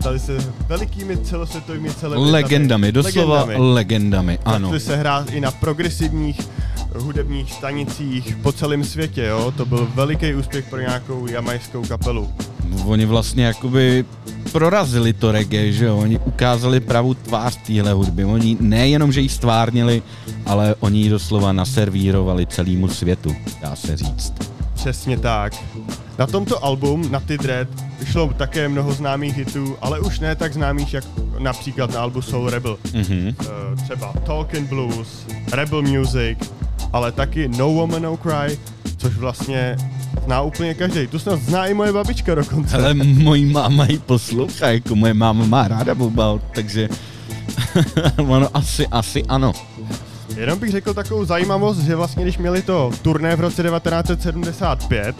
stali 0.00 0.18
se 0.18 0.32
velikými 0.68 1.16
celosvětovými 1.16 1.90
celebritami. 1.90 2.30
Legendami, 2.32 2.92
doslova 2.92 3.40
Legendami. 3.44 3.72
legendami, 3.74 4.38
ano. 4.44 4.68
Začali 4.68 4.80
se 4.80 4.96
hrát 4.96 5.30
i 5.30 5.40
na 5.40 5.50
progresivních 5.50 6.40
hudebních 6.94 7.52
stanicích 7.52 8.36
po 8.42 8.52
celém 8.52 8.84
světě, 8.84 9.24
jo. 9.24 9.52
To 9.56 9.64
byl 9.64 9.88
veliký 9.94 10.34
úspěch 10.34 10.70
pro 10.70 10.80
nějakou 10.80 11.26
jamajskou 11.26 11.82
kapelu. 11.82 12.30
Oni 12.86 13.06
vlastně 13.06 13.44
jakoby 13.44 14.04
prorazili 14.52 15.12
to 15.12 15.32
reggae, 15.32 15.72
že 15.72 15.84
jo? 15.84 15.98
Oni 15.98 16.18
ukázali 16.18 16.80
pravou 16.80 17.14
tvář 17.14 17.56
téhle 17.66 17.92
hudby. 17.92 18.24
Oni 18.24 18.56
nejenom, 18.60 19.12
že 19.12 19.20
ji 19.20 19.28
stvárnili, 19.28 20.02
ale 20.46 20.74
oni 20.80 21.00
ji 21.00 21.08
doslova 21.08 21.52
naservírovali 21.52 22.46
celému 22.46 22.88
světu, 22.88 23.36
dá 23.62 23.76
se 23.76 23.96
říct. 23.96 24.32
Přesně 24.74 25.18
tak. 25.18 25.52
Na 26.18 26.26
tomto 26.26 26.64
album, 26.64 27.12
na 27.12 27.20
ty 27.20 27.38
Dread, 27.38 27.68
vyšlo 28.00 28.32
také 28.36 28.68
mnoho 28.68 28.92
známých 28.92 29.36
hitů, 29.36 29.76
ale 29.80 30.00
už 30.00 30.20
ne 30.20 30.36
tak 30.36 30.52
známých, 30.52 30.94
jak 30.94 31.04
například 31.38 31.94
na 31.94 32.00
albu 32.00 32.22
Soul 32.22 32.50
Rebel. 32.50 32.78
Mhm. 32.94 33.34
Eh, 33.40 33.76
třeba 33.84 34.12
Talking 34.26 34.68
Blues, 34.68 35.26
Rebel 35.52 35.82
Music, 35.82 36.38
ale 36.92 37.12
taky 37.12 37.48
No 37.48 37.72
Woman 37.72 38.02
No 38.02 38.16
Cry, 38.16 38.58
což 38.96 39.16
vlastně 39.16 39.76
zná 40.24 40.42
úplně 40.42 40.74
každý. 40.74 41.06
Tu 41.06 41.18
snad 41.18 41.40
zná 41.40 41.66
i 41.66 41.74
moje 41.74 41.92
babička 41.92 42.34
dokonce. 42.34 42.76
Ale 42.76 42.94
mojí 42.94 43.44
máma 43.44 43.86
ji 43.86 43.98
poslouchá, 43.98 44.70
jako 44.70 44.96
moje 44.96 45.14
máma 45.14 45.44
má 45.44 45.68
ráda 45.68 45.94
Bobal, 45.94 46.40
takže 46.54 46.88
ono 48.16 48.56
asi, 48.56 48.86
asi 48.86 49.24
ano. 49.24 49.52
Jenom 50.36 50.58
bych 50.58 50.70
řekl 50.70 50.94
takovou 50.94 51.24
zajímavost, 51.24 51.78
že 51.78 51.96
vlastně 51.96 52.22
když 52.22 52.38
měli 52.38 52.62
to 52.62 52.90
turné 53.02 53.36
v 53.36 53.40
roce 53.40 53.62
1975, 53.62 55.16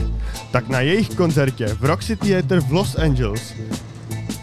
tak 0.51 0.69
na 0.69 0.81
jejich 0.81 1.09
koncertě 1.09 1.67
v 1.67 1.85
Roxy 1.85 2.17
Theater 2.17 2.61
v 2.61 2.73
Los 2.73 2.97
Angeles 2.97 3.55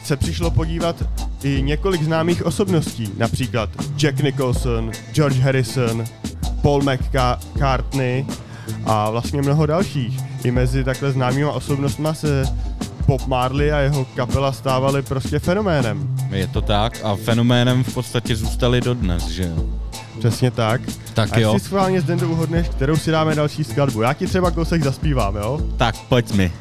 se 0.04 0.18
přišlo 0.18 0.52
podívat 0.52 1.04
i 1.44 1.62
několik 1.62 2.04
známých 2.04 2.46
osobností, 2.46 3.10
například 3.18 3.70
Jack 3.98 4.20
Nicholson, 4.20 4.92
George 5.14 5.40
Harrison, 5.40 6.06
Paul 6.62 6.82
McCartney 6.84 8.26
a 8.86 9.10
vlastně 9.10 9.42
mnoho 9.42 9.66
dalších. 9.66 10.20
I 10.44 10.52
mezi 10.52 10.84
takhle 10.84 11.12
známýma 11.12 11.52
osobnostma 11.52 12.14
se 12.14 12.44
Bob 13.08 13.28
Marley 13.28 13.74
a 13.74 13.80
jeho 13.80 14.06
kapela 14.06 14.52
stávali 14.52 15.02
prostě 15.02 15.40
fenoménem. 15.40 16.16
Je 16.30 16.48
to 16.48 16.62
tak 16.62 17.00
a 17.04 17.16
fenoménem 17.16 17.84
v 17.84 17.94
podstatě 17.94 18.36
zůstali 18.36 18.82
dodnes, 18.82 19.28
že 19.28 19.44
jo? 19.44 19.66
Přesně 20.20 20.52
tak. 20.52 20.82
Tak 21.14 21.34
a 21.34 21.40
jo. 21.40 21.54
jestli 21.54 21.68
schválně 21.68 22.02
zde 22.02 22.16
uhodneš, 22.16 22.70
kterou 22.70 22.96
si 22.96 23.12
dáme 23.12 23.36
další 23.36 23.64
skladbu. 23.64 24.02
Já 24.02 24.14
ti 24.14 24.28
třeba 24.28 24.52
kousek 24.52 24.84
zaspívám, 24.84 25.36
jo? 25.36 25.60
Tak 25.78 25.96
pojď 26.10 26.34
mi. 26.34 26.52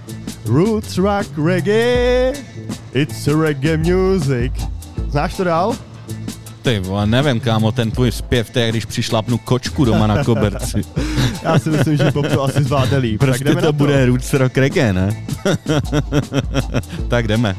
Roots 0.45 0.99
rock 0.99 1.27
reggae, 1.47 2.33
it's 2.95 3.29
a 3.29 3.43
reggae 3.43 3.77
music. 3.77 4.53
Znáš 5.09 5.35
to 5.35 5.45
dál? 5.45 5.77
Ty 6.67 6.79
vole, 6.79 7.07
nevím, 7.07 7.41
kámo, 7.41 7.73
ten 7.73 7.91
tvůj 7.91 8.13
zpěv, 8.13 8.51
to 8.51 8.59
je, 8.59 8.69
když 8.69 8.85
přišlapnu 8.85 9.39
kočku 9.39 9.85
doma 9.85 10.07
na 10.07 10.25
koberci. 10.25 10.83
Já 11.43 11.59
si 11.59 11.71
myslím, 11.71 11.97
že 11.97 12.11
Bob 12.11 12.27
to 12.27 12.43
asi 12.43 12.65
zvládne 12.65 12.99
líp. 12.99 13.21
tak 13.21 13.29
Prostě 13.29 13.45
to 13.45 13.61
na 13.61 13.73
bude 13.73 14.07
roots 14.07 14.35
rock 14.35 14.59
reggae, 14.59 14.93
ne? 14.93 15.25
tak 17.09 17.29
jdeme. 17.29 17.57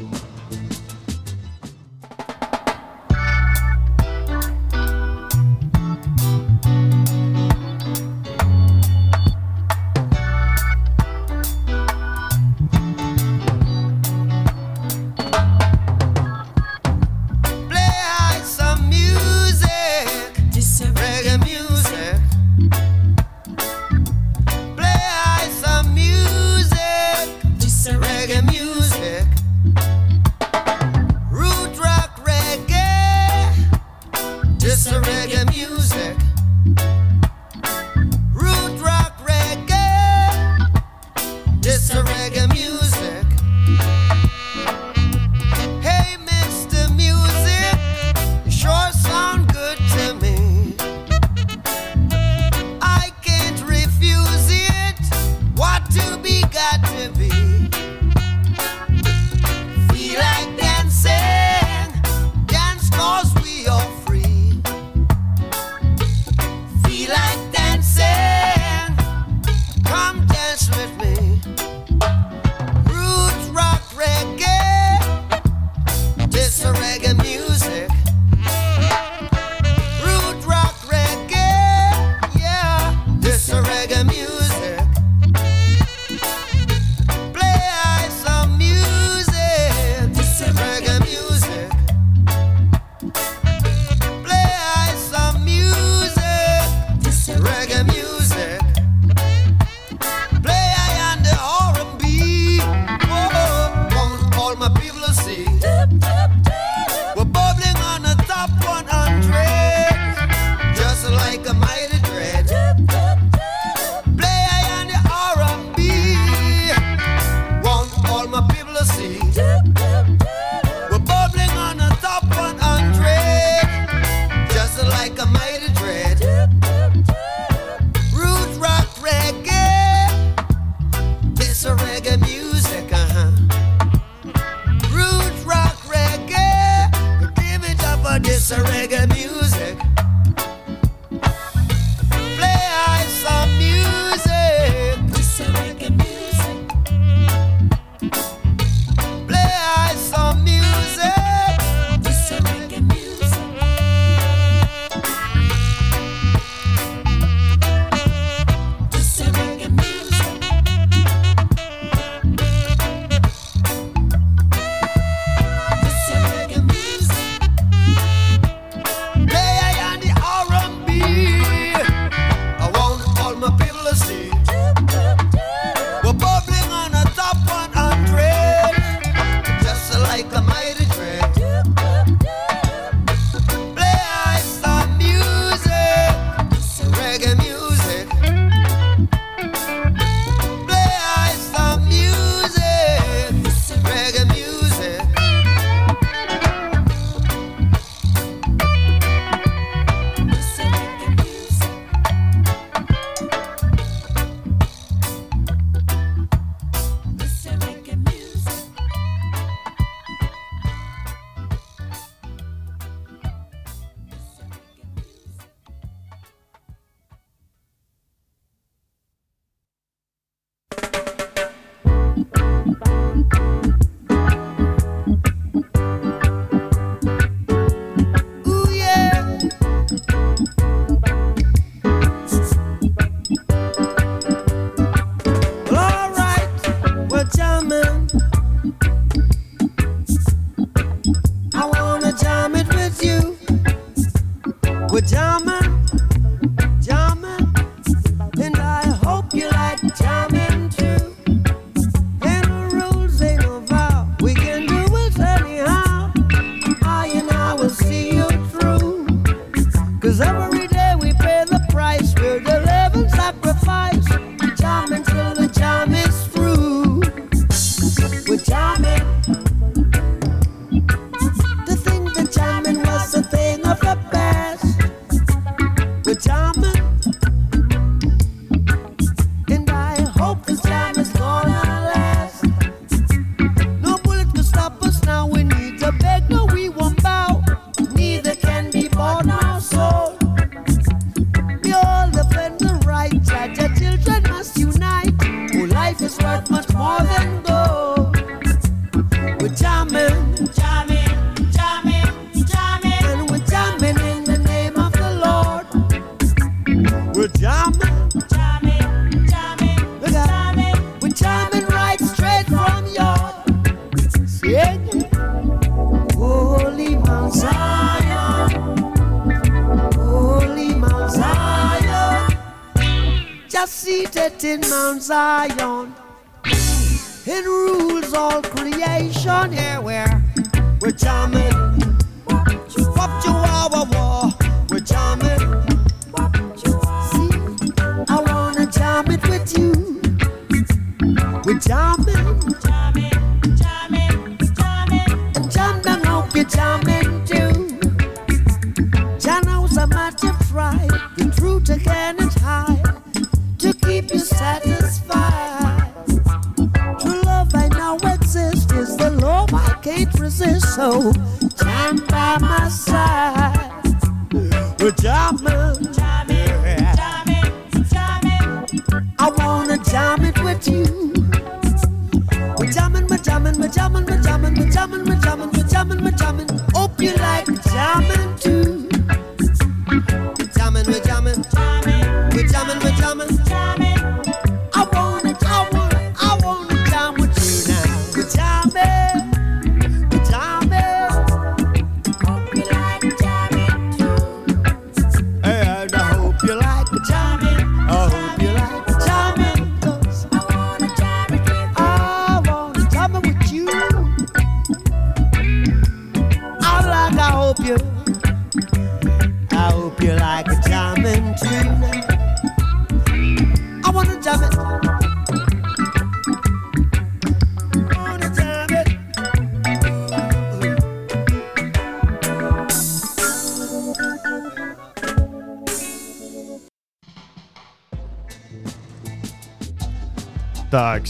coming 374.90 375.06
with 375.06 375.17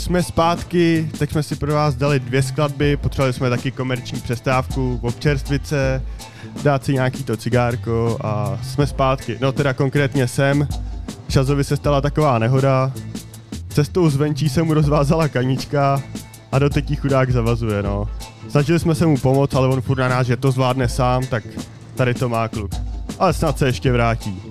jsme 0.08 0.22
zpátky, 0.22 1.10
tak 1.18 1.30
jsme 1.30 1.42
si 1.42 1.56
pro 1.56 1.74
vás 1.74 1.94
dali 1.94 2.20
dvě 2.20 2.42
skladby, 2.42 2.96
potřebovali 2.96 3.32
jsme 3.32 3.50
taky 3.50 3.70
komerční 3.70 4.20
přestávku, 4.20 4.98
občerstvice, 5.02 6.02
dát 6.62 6.84
si 6.84 6.92
nějaký 6.92 7.24
to 7.24 7.36
cigárko 7.36 8.18
a 8.20 8.58
jsme 8.62 8.86
zpátky. 8.86 9.38
No 9.40 9.52
teda 9.52 9.72
konkrétně 9.72 10.28
jsem, 10.28 10.68
Šazovi 11.28 11.64
se 11.64 11.76
stala 11.76 12.00
taková 12.00 12.38
nehoda, 12.38 12.92
cestou 13.68 14.10
zvenčí 14.10 14.48
se 14.48 14.62
mu 14.62 14.74
rozvázala 14.74 15.28
kanička 15.28 16.02
a 16.52 16.58
doteď 16.58 16.90
jí 16.90 16.96
chudák 16.96 17.30
zavazuje, 17.30 17.82
no. 17.82 18.08
Snažili 18.48 18.78
jsme 18.78 18.94
se 18.94 19.06
mu 19.06 19.16
pomoct, 19.16 19.54
ale 19.54 19.68
on 19.68 19.80
furt 19.80 19.98
na 19.98 20.08
nás, 20.08 20.26
že 20.26 20.36
to 20.36 20.50
zvládne 20.50 20.88
sám, 20.88 21.26
tak 21.26 21.44
tady 21.94 22.14
to 22.14 22.28
má 22.28 22.48
kluk. 22.48 22.70
Ale 23.18 23.32
snad 23.32 23.58
se 23.58 23.66
ještě 23.66 23.92
vrátí. 23.92 24.42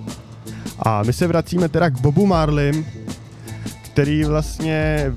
A 0.78 1.02
my 1.02 1.12
se 1.12 1.26
vracíme 1.26 1.68
teda 1.68 1.90
k 1.90 2.00
Bobu 2.00 2.26
Marlim, 2.26 2.86
který 3.82 4.24
vlastně 4.24 5.12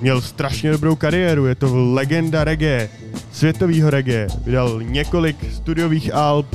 měl 0.00 0.20
strašně 0.20 0.70
dobrou 0.70 0.96
kariéru, 0.96 1.46
je 1.46 1.54
to 1.54 1.92
legenda 1.92 2.44
reggae, 2.44 2.88
světovýho 3.32 3.90
reggae, 3.90 4.26
vydal 4.44 4.82
několik 4.82 5.52
studiových 5.52 6.14
alb, 6.14 6.46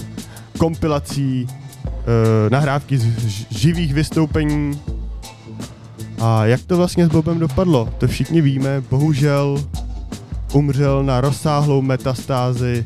kompilací, 0.58 1.48
eh, 1.86 2.50
nahrávky 2.50 2.98
z 2.98 3.28
živých 3.50 3.94
vystoupení. 3.94 4.82
A 6.22 6.46
jak 6.46 6.62
to 6.62 6.78
vlastně 6.78 7.06
s 7.06 7.10
Bobem 7.10 7.40
dopadlo? 7.40 7.90
To 7.98 8.08
všichni 8.08 8.42
víme, 8.42 8.82
bohužel 8.90 9.64
umřel 10.54 11.04
na 11.04 11.22
rozsáhlou 11.22 11.82
metastázi, 11.82 12.86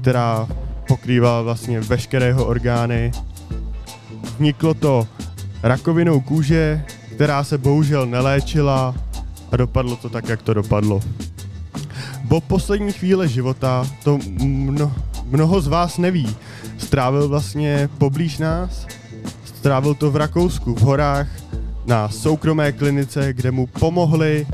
která 0.00 0.48
pokrývala 0.88 1.42
vlastně 1.42 1.80
veškeré 1.80 2.26
jeho 2.26 2.46
orgány. 2.46 3.12
Vzniklo 4.34 4.74
to 4.74 5.08
rakovinou 5.62 6.20
kůže, 6.20 6.84
která 7.14 7.44
se 7.44 7.58
bohužel 7.58 8.06
neléčila 8.06 8.94
a 9.52 9.56
dopadlo 9.56 9.96
to 9.96 10.08
tak, 10.08 10.28
jak 10.28 10.42
to 10.42 10.54
dopadlo. 10.54 11.00
Bob 12.24 12.44
poslední 12.44 12.92
chvíle 12.92 13.28
života, 13.28 13.86
to 14.04 14.18
mno, 14.40 14.92
mnoho 15.24 15.60
z 15.60 15.66
vás 15.66 15.98
neví, 15.98 16.36
strávil 16.78 17.28
vlastně 17.28 17.88
poblíž 17.98 18.38
nás, 18.38 18.86
strávil 19.44 19.94
to 19.94 20.10
v 20.10 20.16
Rakousku, 20.16 20.74
v 20.74 20.80
horách, 20.80 21.28
na 21.86 22.08
soukromé 22.08 22.72
klinice, 22.72 23.32
kde 23.32 23.50
mu 23.50 23.66
pomohli 23.66 24.46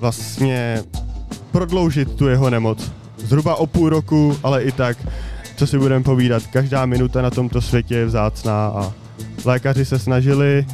vlastně 0.00 0.82
prodloužit 1.52 2.12
tu 2.12 2.28
jeho 2.28 2.50
nemoc. 2.50 2.92
Zhruba 3.16 3.54
o 3.54 3.66
půl 3.66 3.88
roku, 3.88 4.36
ale 4.42 4.62
i 4.62 4.72
tak, 4.72 4.98
co 5.56 5.66
si 5.66 5.78
budeme 5.78 6.04
povídat, 6.04 6.46
každá 6.46 6.86
minuta 6.86 7.22
na 7.22 7.30
tomto 7.30 7.60
světě 7.60 7.94
je 7.94 8.06
vzácná 8.06 8.66
a 8.66 8.92
lékaři 9.44 9.84
se 9.84 9.98
snažili 9.98 10.66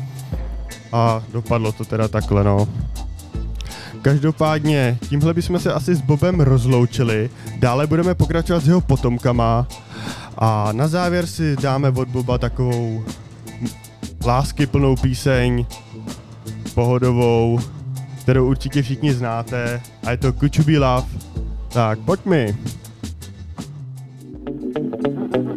a 0.92 1.22
dopadlo 1.32 1.72
to 1.72 1.84
teda 1.84 2.08
takhle, 2.08 2.44
no. 2.44 2.68
Každopádně, 4.02 4.98
tímhle 5.08 5.34
bychom 5.34 5.58
se 5.58 5.72
asi 5.72 5.94
s 5.94 6.00
Bobem 6.00 6.40
rozloučili, 6.40 7.30
dále 7.58 7.86
budeme 7.86 8.14
pokračovat 8.14 8.60
s 8.60 8.68
jeho 8.68 8.80
potomkama 8.80 9.66
a 10.38 10.72
na 10.72 10.88
závěr 10.88 11.26
si 11.26 11.56
dáme 11.56 11.88
od 11.88 12.08
Boba 12.08 12.38
takovou 12.38 13.04
lásky 14.24 14.66
plnou 14.66 14.96
píseň, 14.96 15.66
pohodovou, 16.74 17.58
kterou 18.20 18.48
určitě 18.48 18.82
všichni 18.82 19.14
znáte 19.14 19.80
a 20.04 20.10
je 20.10 20.16
to 20.16 20.26
You 20.26 20.64
Be 20.64 20.78
Love. 20.78 21.08
Tak, 21.68 21.98
pojď 21.98 22.24
mi. 22.26 22.56
Don't 25.32 25.51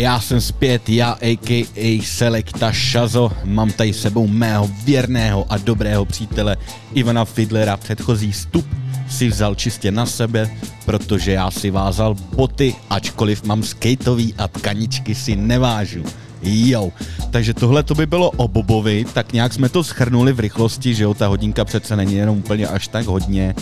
já 0.00 0.20
jsem 0.20 0.40
zpět, 0.40 0.88
já 0.88 1.18
a.k.a. 1.22 2.02
Selekta 2.04 2.72
Šazo, 2.72 3.32
mám 3.44 3.70
tady 3.72 3.92
sebou 3.92 4.26
mého 4.26 4.70
věrného 4.84 5.46
a 5.48 5.58
dobrého 5.58 6.04
přítele 6.04 6.56
Ivana 6.94 7.24
Fidlera. 7.24 7.76
Předchozí 7.76 8.32
stup 8.32 8.66
si 9.08 9.28
vzal 9.28 9.54
čistě 9.54 9.90
na 9.90 10.06
sebe, 10.06 10.50
protože 10.84 11.32
já 11.32 11.50
si 11.50 11.70
vázal 11.70 12.14
boty, 12.36 12.74
ačkoliv 12.90 13.44
mám 13.44 13.62
skateový 13.62 14.34
a 14.38 14.48
tkaničky 14.48 15.14
si 15.14 15.36
nevážu. 15.36 16.04
Jo, 16.42 16.92
takže 17.30 17.54
tohle 17.54 17.82
to 17.82 17.94
by 17.94 18.06
bylo 18.06 18.30
o 18.30 18.48
Bobovi, 18.48 19.04
tak 19.12 19.32
nějak 19.32 19.52
jsme 19.52 19.68
to 19.68 19.84
schrnuli 19.84 20.32
v 20.32 20.40
rychlosti, 20.40 20.94
že 20.94 21.04
jo, 21.04 21.14
ta 21.14 21.26
hodinka 21.26 21.64
přece 21.64 21.96
není 21.96 22.14
jenom 22.14 22.38
úplně 22.38 22.66
až 22.66 22.88
tak 22.88 23.06
hodně, 23.06 23.54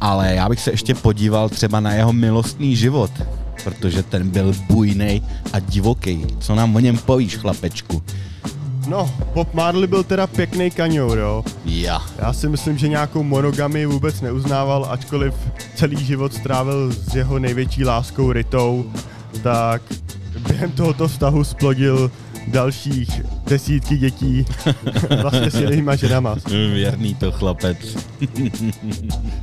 ale 0.00 0.34
já 0.34 0.48
bych 0.48 0.60
se 0.60 0.70
ještě 0.70 0.94
podíval 0.94 1.48
třeba 1.48 1.80
na 1.80 1.92
jeho 1.92 2.12
milostný 2.12 2.76
život, 2.76 3.10
protože 3.64 4.02
ten 4.02 4.28
byl 4.28 4.54
bujnej 4.68 5.22
a 5.52 5.58
divoký. 5.58 6.26
Co 6.38 6.54
nám 6.54 6.76
o 6.76 6.78
něm 6.78 6.98
povíš, 6.98 7.36
chlapečku? 7.36 8.02
No, 8.88 9.10
Bob 9.34 9.54
Marley 9.54 9.86
byl 9.86 10.02
teda 10.04 10.26
pěkný 10.26 10.70
kaňour, 10.70 11.18
jo. 11.18 11.44
Já. 11.64 12.02
Já 12.18 12.32
si 12.32 12.48
myslím, 12.48 12.78
že 12.78 12.88
nějakou 12.88 13.22
monogamy 13.22 13.86
vůbec 13.86 14.20
neuznával, 14.20 14.86
ačkoliv 14.90 15.34
celý 15.74 16.04
život 16.04 16.34
strávil 16.34 16.92
s 16.92 17.14
jeho 17.14 17.38
největší 17.38 17.84
láskou 17.84 18.32
Ritou, 18.32 18.92
tak 19.42 19.82
během 20.48 20.70
tohoto 20.70 21.08
vztahu 21.08 21.44
splodil 21.44 22.10
dalších 22.46 23.22
desítky 23.46 23.96
dětí 23.96 24.46
vlastně 25.22 25.50
s 25.50 25.54
jinýma 25.54 25.96
ženama. 25.96 26.36
Věrný 26.50 27.14
to 27.14 27.32
chlapec. 27.32 27.78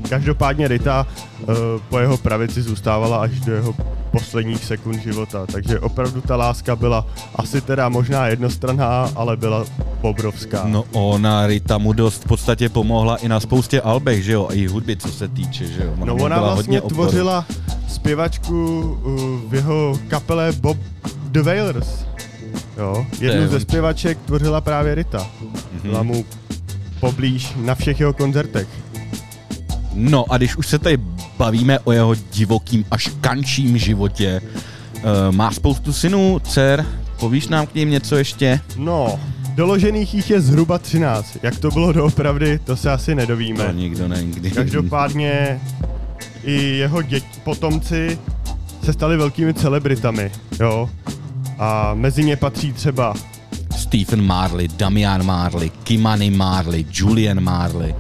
Každopádně 0.10 0.68
Rita 0.68 1.08
uh, 1.42 1.48
po 1.90 2.00
jeho 2.00 2.18
pravici 2.18 2.62
zůstávala 2.62 3.18
až 3.18 3.40
do 3.40 3.54
jeho 3.54 3.76
posledních 4.12 4.64
sekund 4.66 5.00
života, 5.04 5.46
takže 5.52 5.80
opravdu 5.80 6.22
ta 6.22 6.36
láska 6.36 6.76
byla 6.76 7.06
asi 7.36 7.62
teda 7.62 7.90
možná 7.90 8.28
jednostranná, 8.28 9.10
ale 9.16 9.38
byla 9.38 9.66
obrovská. 10.02 10.62
No 10.66 10.84
ona, 10.92 11.48
Rita 11.48 11.78
mu 11.78 11.94
dost 11.94 12.24
v 12.24 12.28
podstatě 12.28 12.70
pomohla 12.70 13.16
i 13.18 13.28
na 13.30 13.40
spoustě 13.40 13.82
albech, 13.82 14.24
že 14.24 14.32
jo, 14.34 14.48
a 14.50 14.54
i 14.54 14.68
hudby, 14.68 14.98
co 14.98 15.08
se 15.08 15.28
týče, 15.28 15.66
že 15.68 15.84
jo. 15.84 15.94
No 15.96 16.16
mu 16.16 16.24
ona 16.24 16.38
byla 16.40 16.54
vlastně 16.54 16.80
hodně 16.80 16.96
tvořila 16.96 17.46
zpěvačku 17.88 18.80
uh, 18.82 19.52
v 19.52 19.56
jeho 19.56 20.00
kapele 20.08 20.52
Bob 20.52 20.78
The 21.32 21.42
Wailers. 21.42 21.88
Jo, 22.78 23.06
jednu 23.20 23.42
je- 23.42 23.48
ze 23.48 23.60
zpěvaček 23.60 24.18
tvořila 24.26 24.62
právě 24.62 24.96
Rita. 24.96 25.28
Mhm. 25.42 25.52
Byla 25.82 26.04
mu 26.04 26.26
poblíž 27.00 27.54
na 27.56 27.76
všech 27.76 28.00
jeho 28.00 28.14
koncertech. 28.14 28.68
No 29.94 30.26
a 30.32 30.38
když 30.38 30.56
už 30.56 30.68
se 30.68 30.80
tady 30.80 30.98
bavíme 31.40 31.80
o 31.80 31.92
jeho 31.92 32.16
divokým 32.32 32.86
až 32.92 33.12
kančím 33.22 33.78
životě, 33.78 34.42
uh, 34.96 35.36
má 35.36 35.52
spoustu 35.52 35.94
synů, 35.94 36.40
dcer, 36.40 36.86
povíš 37.20 37.48
nám 37.48 37.68
k 37.68 37.76
ním 37.76 37.90
něco 37.90 38.18
ještě? 38.18 38.60
No, 38.78 39.20
doložených 39.56 40.14
jich 40.14 40.30
je 40.30 40.42
zhruba 40.42 40.78
13. 40.78 41.38
Jak 41.44 41.60
to 41.60 41.72
bylo 41.72 41.94
doopravdy, 41.94 42.60
to 42.60 42.76
se 42.76 42.92
asi 42.92 43.16
nedovíme. 43.16 43.66
To 43.66 43.72
nikdo 43.72 44.08
nikdy. 44.08 44.52
Každopádně 44.52 45.62
i 46.44 46.64
jeho 46.64 47.02
děti, 47.02 47.28
potomci 47.44 48.20
se 48.84 48.94
stali 48.94 49.18
velkými 49.18 49.54
celebritami, 49.54 50.32
jo. 50.60 50.90
A 51.60 51.94
mezi 51.94 52.24
ně 52.24 52.36
patří 52.36 52.74
třeba 52.74 53.14
Stephen 53.78 54.22
Marley, 54.22 54.68
Damian 54.68 55.26
Marley, 55.26 55.70
Kimani 55.84 56.32
Marley, 56.32 56.86
Julian 56.92 57.42
Marley. 57.42 57.96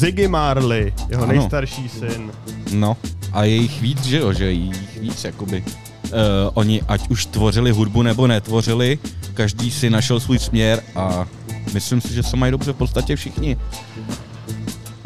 Ziggy 0.00 0.28
Marley, 0.28 0.92
jeho 1.08 1.22
Ano. 1.22 1.32
nejstarší 1.32 1.88
syn. 1.88 2.30
No, 2.72 2.96
a 3.32 3.44
je 3.44 3.54
jich 3.54 3.80
víc, 3.82 4.04
že 4.04 4.18
jo, 4.18 4.32
že 4.32 4.52
jich 4.52 5.00
víc, 5.00 5.24
jakoby. 5.24 5.64
Uh, 6.04 6.10
oni 6.54 6.82
ať 6.88 7.08
už 7.08 7.26
tvořili 7.26 7.70
hudbu 7.70 8.02
nebo 8.02 8.26
netvořili, 8.26 8.98
každý 9.34 9.70
si 9.70 9.90
našel 9.90 10.20
svůj 10.20 10.38
směr 10.38 10.82
a 10.96 11.26
myslím 11.74 12.00
si, 12.00 12.14
že 12.14 12.22
se 12.22 12.36
mají 12.36 12.50
dobře 12.52 12.72
v 12.72 12.76
podstatě 12.76 13.16
všichni. 13.16 13.56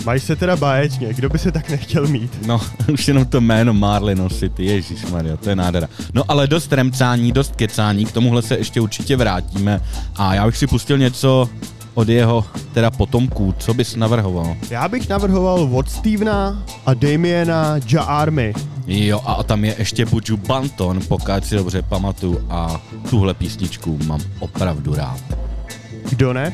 Mají 0.05 0.21
se 0.21 0.37
teda 0.37 0.57
báječně, 0.57 1.15
kdo 1.15 1.29
by 1.29 1.39
se 1.39 1.53
tak 1.53 1.71
nechtěl 1.71 2.07
mít. 2.07 2.47
No, 2.47 2.61
už 2.93 3.09
jenom 3.09 3.25
to 3.27 3.41
jméno 3.41 3.75
Marley 3.75 4.15
nosit, 4.15 4.61
Ježíš 4.61 5.05
Maria, 5.07 5.37
to 5.37 5.49
je 5.49 5.57
nádhera. 5.57 5.89
No 6.15 6.23
ale 6.29 6.47
dost 6.47 6.73
remcání, 6.73 7.33
dost 7.33 7.57
kecání, 7.57 8.05
k 8.05 8.13
tomuhle 8.13 8.43
se 8.43 8.57
ještě 8.57 8.81
určitě 8.81 9.17
vrátíme 9.17 9.81
a 10.17 10.35
já 10.35 10.47
bych 10.47 10.57
si 10.57 10.67
pustil 10.67 10.99
něco 10.99 11.49
od 11.95 12.09
jeho 12.09 12.45
teda 12.73 12.91
potomků, 12.91 13.55
co 13.59 13.75
bys 13.75 13.97
navrhoval? 13.97 14.57
Já 14.71 14.89
bych 14.89 15.09
navrhoval 15.09 15.69
od 15.73 15.91
Stevena 15.91 16.63
a 16.87 16.95
Damiena 16.95 17.77
Ja 17.93 18.03
Army. 18.03 18.55
Jo, 18.87 19.21
a 19.25 19.43
tam 19.43 19.65
je 19.65 19.75
ještě 19.79 20.07
Buju 20.07 20.37
Banton, 20.37 21.01
pokud 21.09 21.45
si 21.45 21.55
dobře 21.55 21.83
pamatuju 21.83 22.47
a 22.51 22.81
tuhle 23.11 23.35
písničku 23.35 23.99
mám 24.07 24.21
opravdu 24.39 24.95
rád. 24.95 25.21
Kdo 26.11 26.33
ne? 26.33 26.53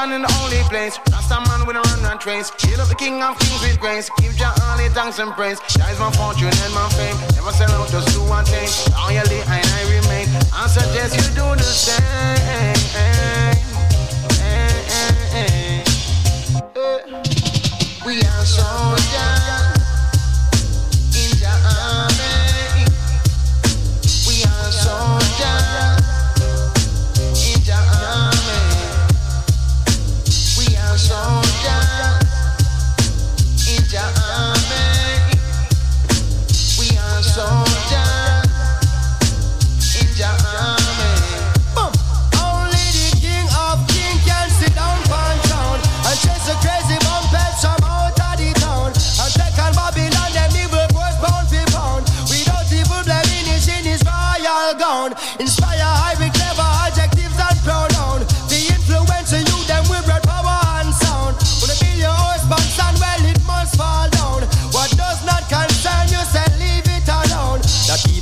Foundation 0.00 0.16
in 0.16 0.22
the 0.22 0.32
only 0.40 0.62
place. 0.68 0.98
Rasta 1.12 1.40
man 1.48 1.66
with 1.66 1.76
a 1.76 1.80
run 1.80 2.10
and 2.10 2.20
trace. 2.20 2.50
Heal 2.62 2.80
up 2.80 2.88
the 2.88 2.94
king 2.94 3.22
of 3.22 3.38
kings 3.38 3.60
with 3.62 3.78
grace. 3.80 4.08
Give 4.18 4.34
Jah 4.34 4.54
all 4.64 4.80
your 4.80 4.90
thanks 4.90 5.18
and 5.18 5.32
praise. 5.32 5.60
Jah 5.76 5.90
is 5.92 5.98
my 5.98 6.10
fortune 6.12 6.48
and 6.48 6.74
my 6.74 6.88
fame. 6.96 7.16
Never 7.36 7.52
sell 7.52 7.70
out, 7.72 7.88
just 7.90 8.08
do 8.14 8.22
one 8.24 8.44
thing. 8.46 8.68
Loyally 8.96 9.40
and 9.40 9.66
I 9.78 9.82
remain. 9.92 10.28
I 10.54 10.68
suggest 10.68 11.16
you 11.16 11.28
do 11.34 11.54
the 11.54 11.62
same. 11.62 12.02
Eh, 12.48 12.74
eh, 14.40 14.64
eh. 15.36 15.84
We 18.06 18.22
are 18.22 18.44
soldiers 18.44 19.69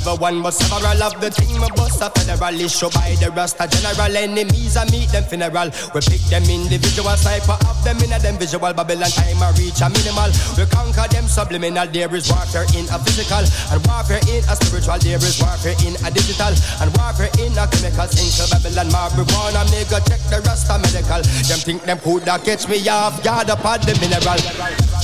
Not 0.09 0.17
even 0.17 0.41
one 0.41 0.41
but 0.41 0.51
several 0.57 1.03
of 1.03 1.21
the 1.21 1.29
team 1.29 1.61
of 1.61 1.69
bust 1.77 2.01
a 2.01 2.09
federal 2.09 2.57
issue 2.57 2.89
by 2.97 3.13
the 3.21 3.29
Rasta 3.29 3.69
general 3.69 4.17
enemies 4.17 4.73
and 4.73 4.89
meet 4.89 5.09
them 5.13 5.21
funeral. 5.21 5.69
We 5.93 6.01
pick 6.01 6.23
them 6.33 6.41
individual 6.49 7.13
cipher 7.13 7.57
of 7.69 7.77
them 7.85 8.01
in 8.01 8.13
a 8.13 8.17
them 8.17 8.37
visual 8.41 8.73
Babylon 8.73 9.13
time 9.13 9.37
I 9.37 9.53
reach 9.53 9.81
a 9.85 9.89
minimal. 9.89 10.33
We 10.57 10.65
conquer 10.65 11.05
them 11.13 11.29
subliminal. 11.29 11.85
There 11.93 12.09
is 12.15 12.25
warfare 12.25 12.65
in 12.73 12.89
a 12.89 12.97
physical 13.05 13.45
and 13.45 13.79
warfare 13.85 14.23
in 14.33 14.41
a 14.49 14.53
spiritual. 14.57 14.97
There 14.97 15.21
is 15.21 15.37
warfare 15.37 15.77
in 15.85 15.93
a 16.01 16.09
digital 16.09 16.53
and 16.81 16.89
warfare 16.97 17.29
in 17.37 17.53
a 17.53 17.69
chemical. 17.69 18.09
Single 18.09 18.49
Babylon 18.49 18.89
marijuana. 18.89 19.61
Go 19.93 20.01
check 20.09 20.21
the 20.33 20.41
Rasta 20.41 20.81
medical. 20.81 21.21
Them 21.45 21.59
think 21.61 21.85
them 21.85 21.99
could 22.01 22.25
that 22.25 22.41
catch 22.41 22.65
me 22.65 22.81
off 22.89 23.21
guard 23.21 23.53
upon 23.53 23.85
the 23.85 23.93
mineral. 24.01 24.41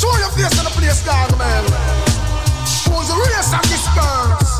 Show 0.01 0.13
your 0.17 0.33
face 0.33 0.57
in 0.57 0.65
the 0.65 0.73
place, 0.73 1.05
dog, 1.05 1.29
man. 1.37 1.61
Who's 2.89 3.05
the 3.05 3.17
race 3.21 3.53
of 3.53 3.61
this? 3.69 4.54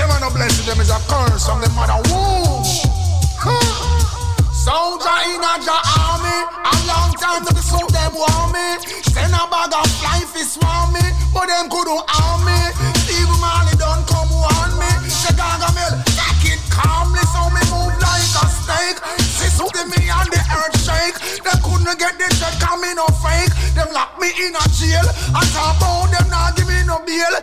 Them 0.00 0.08
are 0.12 0.20
no 0.20 0.30
blessing, 0.30 0.64
them 0.64 0.80
is 0.80 0.88
a 0.88 0.96
curse 1.12 1.44
from 1.44 1.60
the 1.60 1.68
mother 1.76 2.00
womb. 2.08 2.64
Soldier 4.48 5.18
in 5.28 5.44
a 5.44 5.60
ja 5.60 5.76
army, 5.92 6.40
a 6.64 6.74
long 6.88 7.12
time 7.20 7.44
to 7.44 7.52
suit 7.60 7.84
them 7.92 8.14
want 8.16 8.48
me. 8.48 8.80
Send 9.12 9.34
a 9.36 9.44
bag 9.52 9.74
of 9.76 9.84
fly 10.00 10.24
fish 10.24 10.56
want 10.64 10.94
me, 10.94 11.04
but 11.34 11.48
them 11.52 11.68
couldn't 11.68 12.00
harm 12.08 12.40
me. 12.48 12.56
Steve 13.04 13.28
Marley 13.44 13.76
don't 13.76 14.08
come 14.08 14.32
warn 14.32 14.72
me. 14.80 14.88
Take 15.20 15.36
it 15.36 16.09
calmly, 16.70 17.20
so 17.34 17.42
me 17.50 17.62
move 17.68 17.94
like 17.98 18.34
a 18.40 18.46
snake. 18.48 18.98
Sis 19.20 19.58
give 19.58 19.90
me 19.90 20.08
and 20.08 20.30
the 20.30 20.40
earth 20.40 20.78
shake. 20.80 21.18
They 21.42 21.56
couldn't 21.60 21.98
get 21.98 22.16
the 22.16 22.26
check, 22.38 22.56
come 22.62 22.80
me 22.80 22.94
no 22.94 23.06
fake. 23.20 23.52
Them 23.74 23.90
lock 23.92 24.16
me 24.22 24.30
in 24.38 24.54
a 24.54 24.64
jail. 24.72 25.04
I 25.34 25.42
talk 25.52 25.76
about 25.76 26.10
them 26.14 26.30
not 26.30 26.56
give 26.56 26.68
me 26.70 26.80
no 26.86 27.02
bail. 27.02 27.34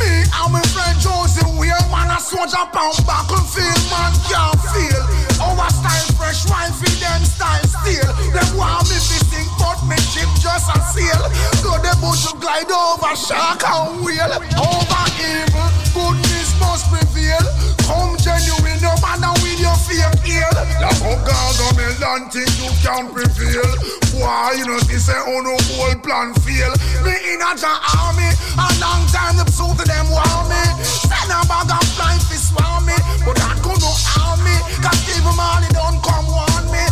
Me 0.00 0.24
and 0.24 0.50
my 0.52 0.64
friend 0.72 0.96
Josie, 0.98 1.44
we 1.60 1.68
a 1.68 1.78
man 1.92 2.08
a 2.08 2.18
soldier 2.18 2.64
pound 2.72 2.96
battlefield, 3.04 3.80
man 3.92 4.12
can't 4.24 4.56
feel. 4.72 5.02
Our 5.44 5.68
style 5.68 6.08
fresh, 6.16 6.48
wine 6.48 6.72
for 6.72 6.88
them 7.00 7.22
style 7.24 7.64
still. 7.68 8.10
Them 8.32 8.48
want 8.56 8.88
me 8.88 8.96
to 8.96 9.18
sing, 9.28 9.48
me 9.90 9.98
ship 9.98 10.30
just 10.38 10.70
a 10.70 10.78
sail. 10.94 11.26
Go 11.66 11.74
the 11.82 11.90
boat 11.98 12.14
to 12.22 12.32
glide 12.38 12.70
over 12.70 13.14
shark 13.18 13.66
and 13.66 13.98
whale. 14.06 14.38
Over 14.54 15.04
evil, 15.18 15.68
goodness 15.90 16.54
must 16.62 16.86
prevail. 16.86 17.42
Come 17.90 18.14
genuine, 18.22 18.78
no 18.78 18.94
matter 19.02 19.34
with 19.42 19.58
your 19.58 19.74
fake 19.82 20.22
heel. 20.22 20.54
Like 20.78 20.94
how 21.02 21.18
Gargamel 21.26 21.98
don't 21.98 22.30
think 22.30 22.50
you 22.62 22.70
can 22.86 23.10
prevail. 23.10 23.66
Why 24.14 24.54
you 24.54 24.66
know 24.70 24.78
this 24.86 25.10
say 25.10 25.18
oh 25.18 25.42
no 25.42 25.58
whole 25.74 25.98
plan 25.98 26.30
fail. 26.46 26.70
Me 27.02 27.14
in 27.34 27.42
a 27.42 27.50
army, 27.98 28.30
a 28.54 28.66
long 28.78 29.02
time 29.10 29.34
the 29.34 29.44
pursuit 29.44 29.74
of 29.74 29.86
them 29.90 30.06
want 30.14 30.46
me. 30.46 30.62
Send 30.86 31.34
a 31.34 31.42
bag 31.50 31.74
of 31.74 31.82
flying 31.98 32.22
fish 32.30 32.54
want 32.54 32.86
me, 32.86 32.94
but 33.26 33.34
that 33.42 33.58
could 33.58 33.82
no 33.82 33.90
harm 34.06 34.38
me. 34.46 34.54
Cause 34.78 34.98
Steve 35.02 35.26
Marley 35.34 35.66
don't 35.74 35.98
come 35.98 36.30
warn 36.30 36.66
me. 36.70 36.84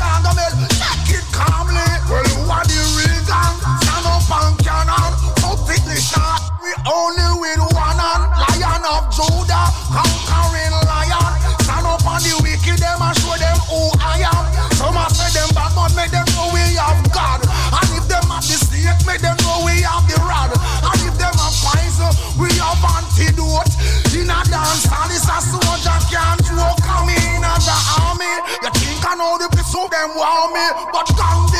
Gargamel, 0.00 0.52
take 0.80 1.20
it 1.20 1.26
calmly. 1.32 1.75
Only 6.86 7.28
with 7.42 7.60
one 7.74 7.98
hand. 7.98 8.24
Lion 8.38 8.82
of 8.86 9.10
Judah, 9.10 9.66
conquering 9.90 10.74
lion. 10.86 11.32
Stand 11.66 11.86
up 11.86 12.06
on 12.06 12.22
the 12.22 12.34
wicked, 12.42 12.78
them 12.78 13.02
and 13.02 13.16
show 13.18 13.34
them 13.34 13.58
who 13.66 13.90
I 13.98 14.22
am. 14.22 14.44
Some 14.78 14.96
a 14.96 15.06
say 15.10 15.30
them 15.34 15.50
bad, 15.54 15.74
but 15.74 15.92
make 15.98 16.14
them 16.14 16.26
know 16.38 16.50
we 16.54 16.62
have 16.78 17.02
God. 17.10 17.42
And 17.42 17.90
if 17.98 18.06
them 18.06 18.30
have 18.30 18.46
the 18.46 18.56
snake, 18.56 19.02
make 19.06 19.20
them 19.20 19.36
know 19.42 19.66
we 19.66 19.82
have 19.82 20.06
the 20.06 20.18
rod. 20.22 20.54
And 20.54 21.00
if 21.02 21.14
them 21.18 21.34
have 21.34 21.56
poison, 21.58 22.06
uh, 22.06 22.38
we 22.38 22.50
have 22.62 22.78
antidote. 22.78 23.72
In 24.14 24.30
a 24.30 24.38
dance, 24.46 24.86
hall, 24.86 25.10
it's 25.10 25.26
a 25.26 25.38
soldier 25.42 25.98
can't 26.08 26.40
joke. 26.46 26.78
Come 26.86 27.10
in 27.10 27.42
as 27.42 27.66
the 27.66 27.76
army. 27.98 28.30
You 28.62 28.70
think 28.78 29.02
I 29.02 29.14
know 29.18 29.36
the 29.38 29.48
pursuit 29.50 29.90
them 29.90 30.14
want 30.14 30.54
me, 30.54 30.66
but 30.92 31.08
come 31.18 31.50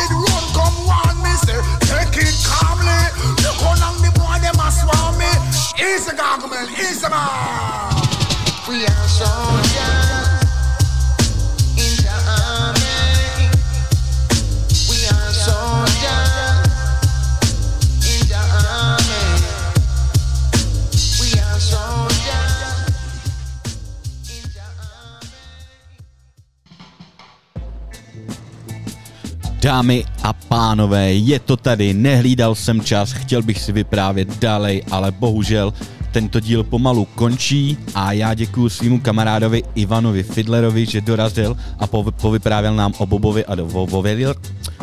Dámy 29.66 30.04
a 30.22 30.32
pánové, 30.32 31.12
je 31.12 31.38
to 31.38 31.56
tady, 31.56 31.94
nehlídal 31.94 32.54
jsem 32.54 32.80
čas, 32.80 33.12
chtěl 33.12 33.42
bych 33.42 33.60
si 33.60 33.72
vyprávět 33.72 34.38
dalej, 34.38 34.82
ale 34.90 35.12
bohužel 35.12 35.74
tento 36.16 36.40
díl 36.40 36.64
pomalu 36.64 37.04
končí 37.04 37.76
a 37.94 38.12
já 38.12 38.34
děkuji 38.34 38.68
svýmu 38.68 39.00
kamarádovi 39.00 39.62
Ivanovi 39.74 40.22
Fidlerovi, 40.22 40.86
že 40.86 41.00
dorazil 41.00 41.56
a 41.78 41.86
po, 41.86 42.02
povyprávěl 42.02 42.74
nám 42.74 42.92
o 42.98 43.06
Bobovi 43.06 43.44
a 43.44 43.54
do 43.54 43.66
Vovelir, 43.66 44.34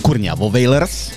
kurňa, 0.02 0.36
Voveilers. 0.36 1.12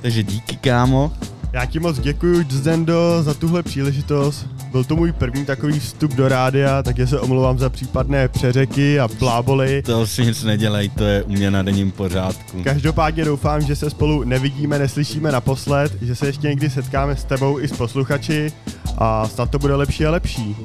Takže 0.00 0.22
díky, 0.22 0.56
kámo. 0.56 1.12
Já 1.52 1.66
ti 1.66 1.78
moc 1.78 1.98
děkuji, 1.98 2.44
Zendo, 2.50 3.22
za 3.22 3.34
tuhle 3.34 3.62
příležitost. 3.62 4.55
Byl 4.76 4.84
to 4.84 4.96
můj 4.96 5.12
první 5.12 5.44
takový 5.44 5.80
vstup 5.80 6.14
do 6.14 6.28
rádia, 6.28 6.82
takže 6.82 7.06
se 7.06 7.20
omlouvám 7.20 7.58
za 7.58 7.70
případné 7.70 8.28
přeřeky 8.28 9.00
a 9.00 9.08
bláboli. 9.08 9.82
To 9.82 10.06
si 10.06 10.22
nic 10.26 10.44
nedělej, 10.44 10.88
to 10.88 11.04
je 11.04 11.22
u 11.22 11.32
mě 11.32 11.50
na 11.50 11.62
denním 11.62 11.92
pořádku. 11.92 12.62
Každopádně 12.62 13.24
doufám, 13.24 13.60
že 13.60 13.76
se 13.76 13.90
spolu 13.90 14.24
nevidíme, 14.24 14.78
neslyšíme 14.78 15.32
naposled, 15.32 15.92
že 16.02 16.14
se 16.14 16.26
ještě 16.26 16.48
někdy 16.48 16.70
setkáme 16.70 17.16
s 17.16 17.24
tebou 17.24 17.60
i 17.60 17.68
s 17.68 17.72
posluchači 17.72 18.52
a 18.98 19.28
snad 19.28 19.50
to 19.50 19.58
bude 19.58 19.74
lepší 19.74 20.06
a 20.06 20.10
lepší. 20.10 20.56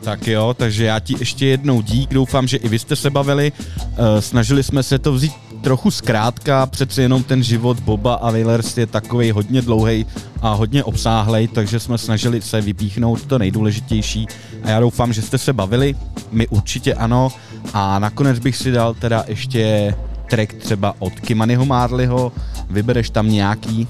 Tak 0.00 0.26
jo, 0.26 0.54
takže 0.58 0.84
já 0.84 1.00
ti 1.00 1.14
ještě 1.18 1.46
jednou 1.46 1.82
dík, 1.82 2.10
doufám, 2.10 2.46
že 2.46 2.56
i 2.56 2.68
vy 2.68 2.78
jste 2.78 2.96
se 2.96 3.10
bavili. 3.10 3.52
Eh, 3.80 4.22
Snažili 4.22 4.62
jsme 4.62 4.82
se 4.82 4.98
to 4.98 5.12
vzít 5.12 5.32
trochu 5.68 5.90
zkrátka, 5.90 6.66
přece 6.66 7.02
jenom 7.02 7.22
ten 7.22 7.42
život 7.42 7.80
Boba 7.80 8.14
a 8.14 8.30
Wailers 8.30 8.78
je 8.78 8.86
takový 8.86 9.30
hodně 9.30 9.62
dlouhý 9.62 10.06
a 10.42 10.52
hodně 10.52 10.84
obsáhlej, 10.84 11.48
takže 11.48 11.80
jsme 11.80 11.98
snažili 11.98 12.42
se 12.42 12.60
vypíchnout 12.60 13.26
to 13.26 13.38
nejdůležitější 13.38 14.26
a 14.62 14.70
já 14.70 14.80
doufám, 14.80 15.12
že 15.12 15.22
jste 15.22 15.38
se 15.38 15.52
bavili, 15.52 15.94
my 16.30 16.48
určitě 16.48 16.94
ano 16.94 17.28
a 17.72 17.98
nakonec 17.98 18.38
bych 18.38 18.56
si 18.56 18.70
dal 18.70 18.94
teda 18.94 19.24
ještě 19.26 19.94
track 20.30 20.52
třeba 20.52 20.94
od 20.98 21.20
Kimanyho 21.20 21.66
Marleyho, 21.66 22.32
vybereš 22.70 23.10
tam 23.10 23.30
nějaký, 23.30 23.88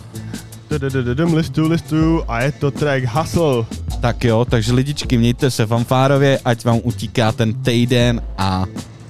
listu, 1.35 1.69
listu 1.69 2.23
a 2.29 2.43
je 2.43 2.53
to 2.53 2.71
track 2.71 3.05
Hustle. 3.05 3.65
tak 4.01 4.25
jo, 4.25 4.45
takže 4.51 4.73
lidičky, 4.73 5.19
mějte 5.19 5.51
se 5.51 5.67
fanfárově, 5.67 6.39
ať 6.45 6.65
vám 6.65 6.81
utíká 6.83 7.33
ten 7.33 7.55
týden 7.55 8.23
a 8.39 8.67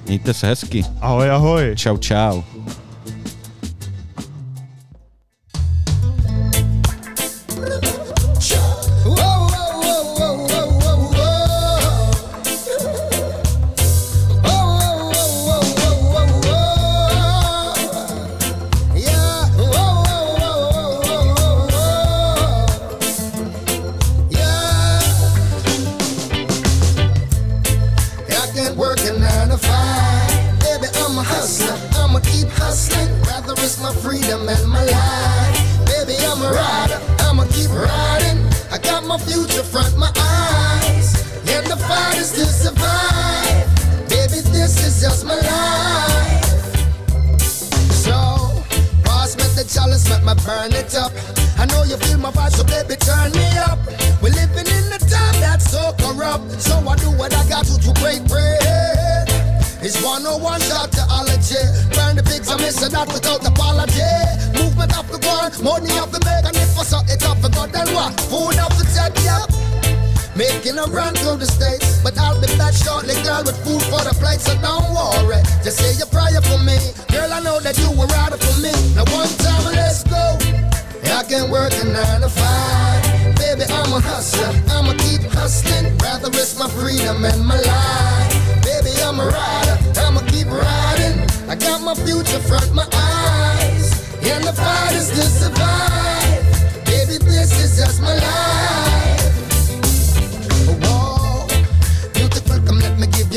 mějte 0.09 0.33
se 0.33 0.47
hezky. 0.47 0.85
Ahoj, 1.01 1.31
ahoj. 1.31 1.73
Čau, 1.75 1.97
čau. 1.97 2.41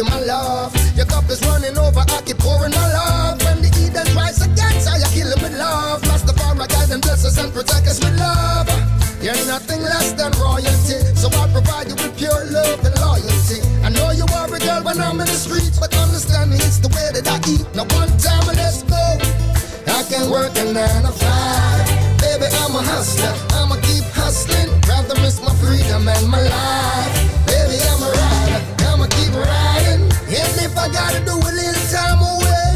You 0.02 0.10
my 0.10 0.20
love. 0.24 0.74
Your 0.96 1.06
cup 1.06 1.28
is 1.30 1.40
running 1.46 1.76
over, 1.78 2.00
I 2.00 2.20
keep 2.24 2.38
pouring 2.38 2.72
my 2.72 2.88
love. 2.92 3.42
When 3.44 3.62
the 3.62 3.70
Eden 3.78 4.06
rise 4.16 4.42
against, 4.42 4.88
I 4.88 4.98
kill 5.14 5.30
it 5.30 5.40
with 5.42 5.56
love. 5.58 6.02
Lost 6.06 6.26
the 6.26 6.34
fire, 6.34 6.54
guide 6.54 6.90
and 6.90 7.02
bless 7.02 7.24
us 7.24 7.38
and 7.38 7.52
protect 7.52 7.86
us 7.86 7.98
with 8.02 8.18
love. 8.18 8.68
You're 9.22 9.38
nothing 9.46 9.82
less 9.82 10.12
than 10.12 10.32
royalty, 10.42 10.98
so 11.14 11.28
I 11.30 11.46
provide 11.52 11.88
you 11.88 11.94
with 11.94 12.16
pure 12.18 12.44
love 12.50 12.82
and 12.84 12.94
loyalty. 12.98 13.62
I 13.86 13.90
know 13.90 14.10
you 14.10 14.26
are 14.34 14.50
a 14.50 14.58
girl 14.58 14.82
when 14.82 14.98
I'm 15.00 15.20
in 15.20 15.26
the 15.26 15.38
streets, 15.38 15.78
but 15.78 15.94
understand 15.94 16.50
me, 16.50 16.56
it's 16.56 16.78
the 16.78 16.90
way 16.90 17.08
that 17.14 17.26
I 17.26 17.38
eat. 17.46 17.62
Now 17.74 17.86
one 17.94 18.10
time, 18.18 18.48
and 18.50 18.58
let's 18.58 18.82
go. 18.82 19.02
I 19.86 20.02
can 20.10 20.30
work 20.30 20.56
a 20.58 20.64
nine 20.66 21.02
to 21.06 21.12
five. 21.14 21.86
Baby, 22.18 22.50
I'm 22.62 22.74
a 22.74 22.82
hustler. 22.82 23.34
I'ma 23.54 23.76
keep 23.86 24.04
hustling. 24.10 24.70
Rather 24.88 25.14
risk 25.22 25.42
my 25.42 25.54
freedom 25.62 26.08
and 26.08 26.26
my 26.28 26.42
life. 26.42 27.31
if 30.72 30.78
I 30.78 30.88
gotta 30.88 31.20
do 31.24 31.36
it 31.36 31.56
in 31.68 31.74
time 31.92 32.20
away. 32.24 32.72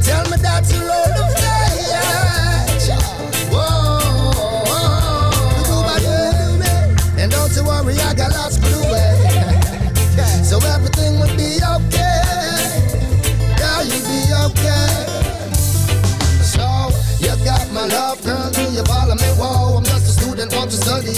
Tell 0.00 0.24
me 0.30 0.36
you 0.72 0.80
me. 6.60 6.72
And 7.20 7.30
don't 7.30 7.52
you 7.56 7.64
worry, 7.64 7.94
I 8.00 8.14
got 8.14 8.32
lots 8.32 8.56
So 10.48 10.56
everything 10.74 11.20
will 11.20 11.34
be 11.36 11.60
okay. 11.76 12.22
You'll 13.84 14.04
be 14.08 14.20
okay. 14.48 14.88
So 16.40 16.64
you 17.20 17.34
got 17.44 17.68
my 17.72 17.86
love, 17.86 18.22
girl. 18.24 18.50
Do 18.50 18.62
you 18.72 18.84
follow 18.84 19.14
me? 19.14 19.28
I'm 19.76 19.84
just 19.84 20.06
a 20.08 20.12
student, 20.20 20.54
want 20.54 20.70
to 20.70 20.76
study. 20.76 21.12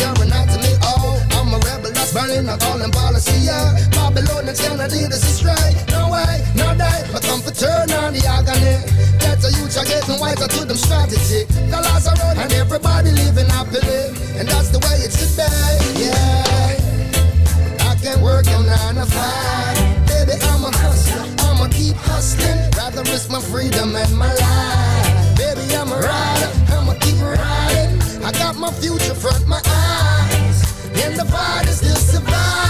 Oh, 0.82 1.22
I'm 1.32 1.54
a 1.54 1.58
rebel 1.58 1.92
that's 1.92 2.12
burning, 2.12 2.48
I'm 2.48 2.58
calling 2.58 2.95
wanna 3.16 3.20
see 3.20 3.46
her. 3.46 3.88
Babylonians 3.90 4.60
gonna 4.60 4.88
do 4.88 5.08
this 5.08 5.24
is 5.24 5.44
right. 5.44 5.74
No 5.88 6.10
way, 6.10 6.44
no 6.54 6.76
die, 6.76 7.04
but 7.12 7.22
come 7.22 7.40
for 7.40 7.50
turn 7.50 7.90
on 7.92 8.12
the 8.12 8.22
agony. 8.26 8.76
Better 9.18 9.50
youth 9.56 9.76
are 9.78 9.84
getting 9.84 10.20
wiser 10.20 10.48
to 10.48 10.64
them 10.64 10.76
strategy. 10.76 11.44
The 11.70 11.80
laws 11.80 12.06
are 12.06 12.16
run 12.20 12.38
and 12.38 12.52
everybody 12.52 13.12
living 13.12 13.48
happily. 13.48 14.12
And 14.38 14.48
that's 14.48 14.68
the 14.68 14.80
way 14.84 15.00
it 15.00 15.12
should 15.12 15.32
be, 15.32 16.04
yeah. 16.04 17.88
I 17.88 17.94
can't 18.02 18.20
work 18.20 18.46
on 18.48 18.66
nine 18.66 18.96
to 18.96 19.06
five. 19.06 19.76
Baby, 20.06 20.36
I'm 20.52 20.64
a 20.64 20.70
hustler, 20.76 21.24
I'ma 21.48 21.68
keep 21.72 21.96
hustling. 21.96 22.58
Rather 22.76 23.02
risk 23.10 23.30
my 23.30 23.40
freedom 23.40 23.96
and 23.96 24.12
my 24.16 24.32
life. 24.32 25.36
Baby, 25.36 25.74
I'm 25.74 25.88
a 25.88 25.96
rider, 25.96 26.50
I'ma 26.68 26.94
keep 27.00 27.16
riding. 27.20 27.96
I 28.24 28.32
got 28.32 28.56
my 28.56 28.70
future 28.72 29.14
front 29.14 29.46
my 29.48 29.60
eyes. 29.64 30.58
And 31.02 31.16
the 31.16 31.24
fight 31.24 31.66
is 31.68 31.78
still 31.78 31.96
survive. 31.96 32.65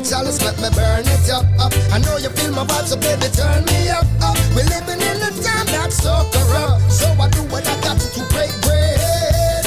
the 0.00 0.08
chalice, 0.08 0.40
let 0.42 0.56
me 0.56 0.68
burn 0.72 1.04
it 1.04 1.30
up, 1.30 1.44
up. 1.60 1.72
I 1.92 1.98
know 1.98 2.16
you 2.16 2.30
feel 2.30 2.52
my 2.52 2.64
vibe, 2.64 2.86
so 2.88 2.96
baby, 2.96 3.28
turn 3.32 3.64
me 3.64 3.88
up, 3.88 4.06
up. 4.22 4.36
We're 4.56 4.64
living 4.64 5.00
in 5.00 5.16
a 5.20 5.30
time 5.44 5.66
that's 5.68 5.96
so 6.02 6.24
corrupt, 6.32 6.90
so 6.90 7.06
I 7.20 7.28
do 7.28 7.42
what 7.52 7.66
I 7.66 7.74
got 7.80 8.00
to, 8.00 8.08
to 8.08 8.22
break 8.32 8.52
bread. 8.62 9.64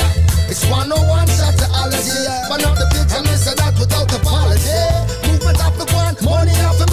It's 0.50 0.66
101 0.70 1.28
shot 1.38 1.54
to 1.62 1.68
allergy. 1.78 2.26
One 2.50 2.64
of 2.66 2.78
the 2.78 2.88
pigs, 2.94 3.14
I 3.14 3.22
miss 3.22 3.46
that 3.46 3.74
without 3.78 4.10
apology. 4.10 4.82
Movement 5.30 5.62
off 5.62 5.78
the 5.78 5.88
one, 5.94 6.16
money 6.26 6.56
off 6.66 6.78
the 6.78 6.93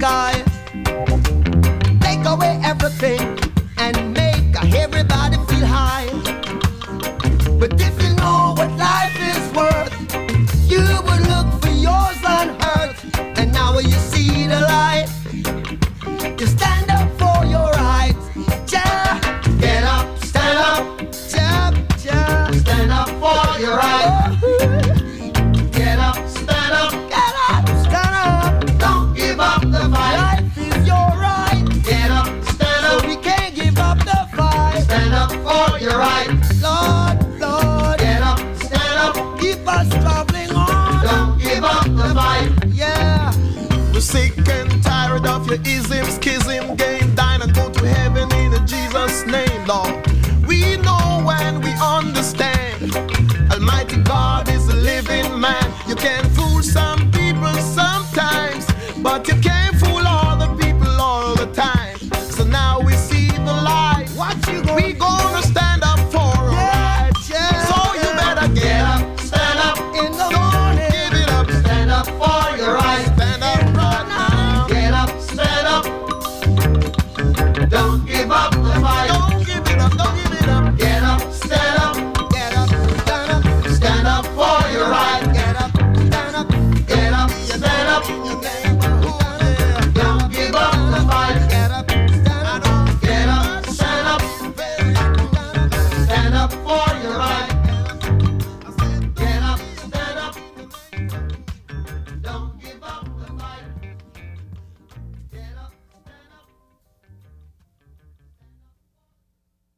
sky. 0.00 0.29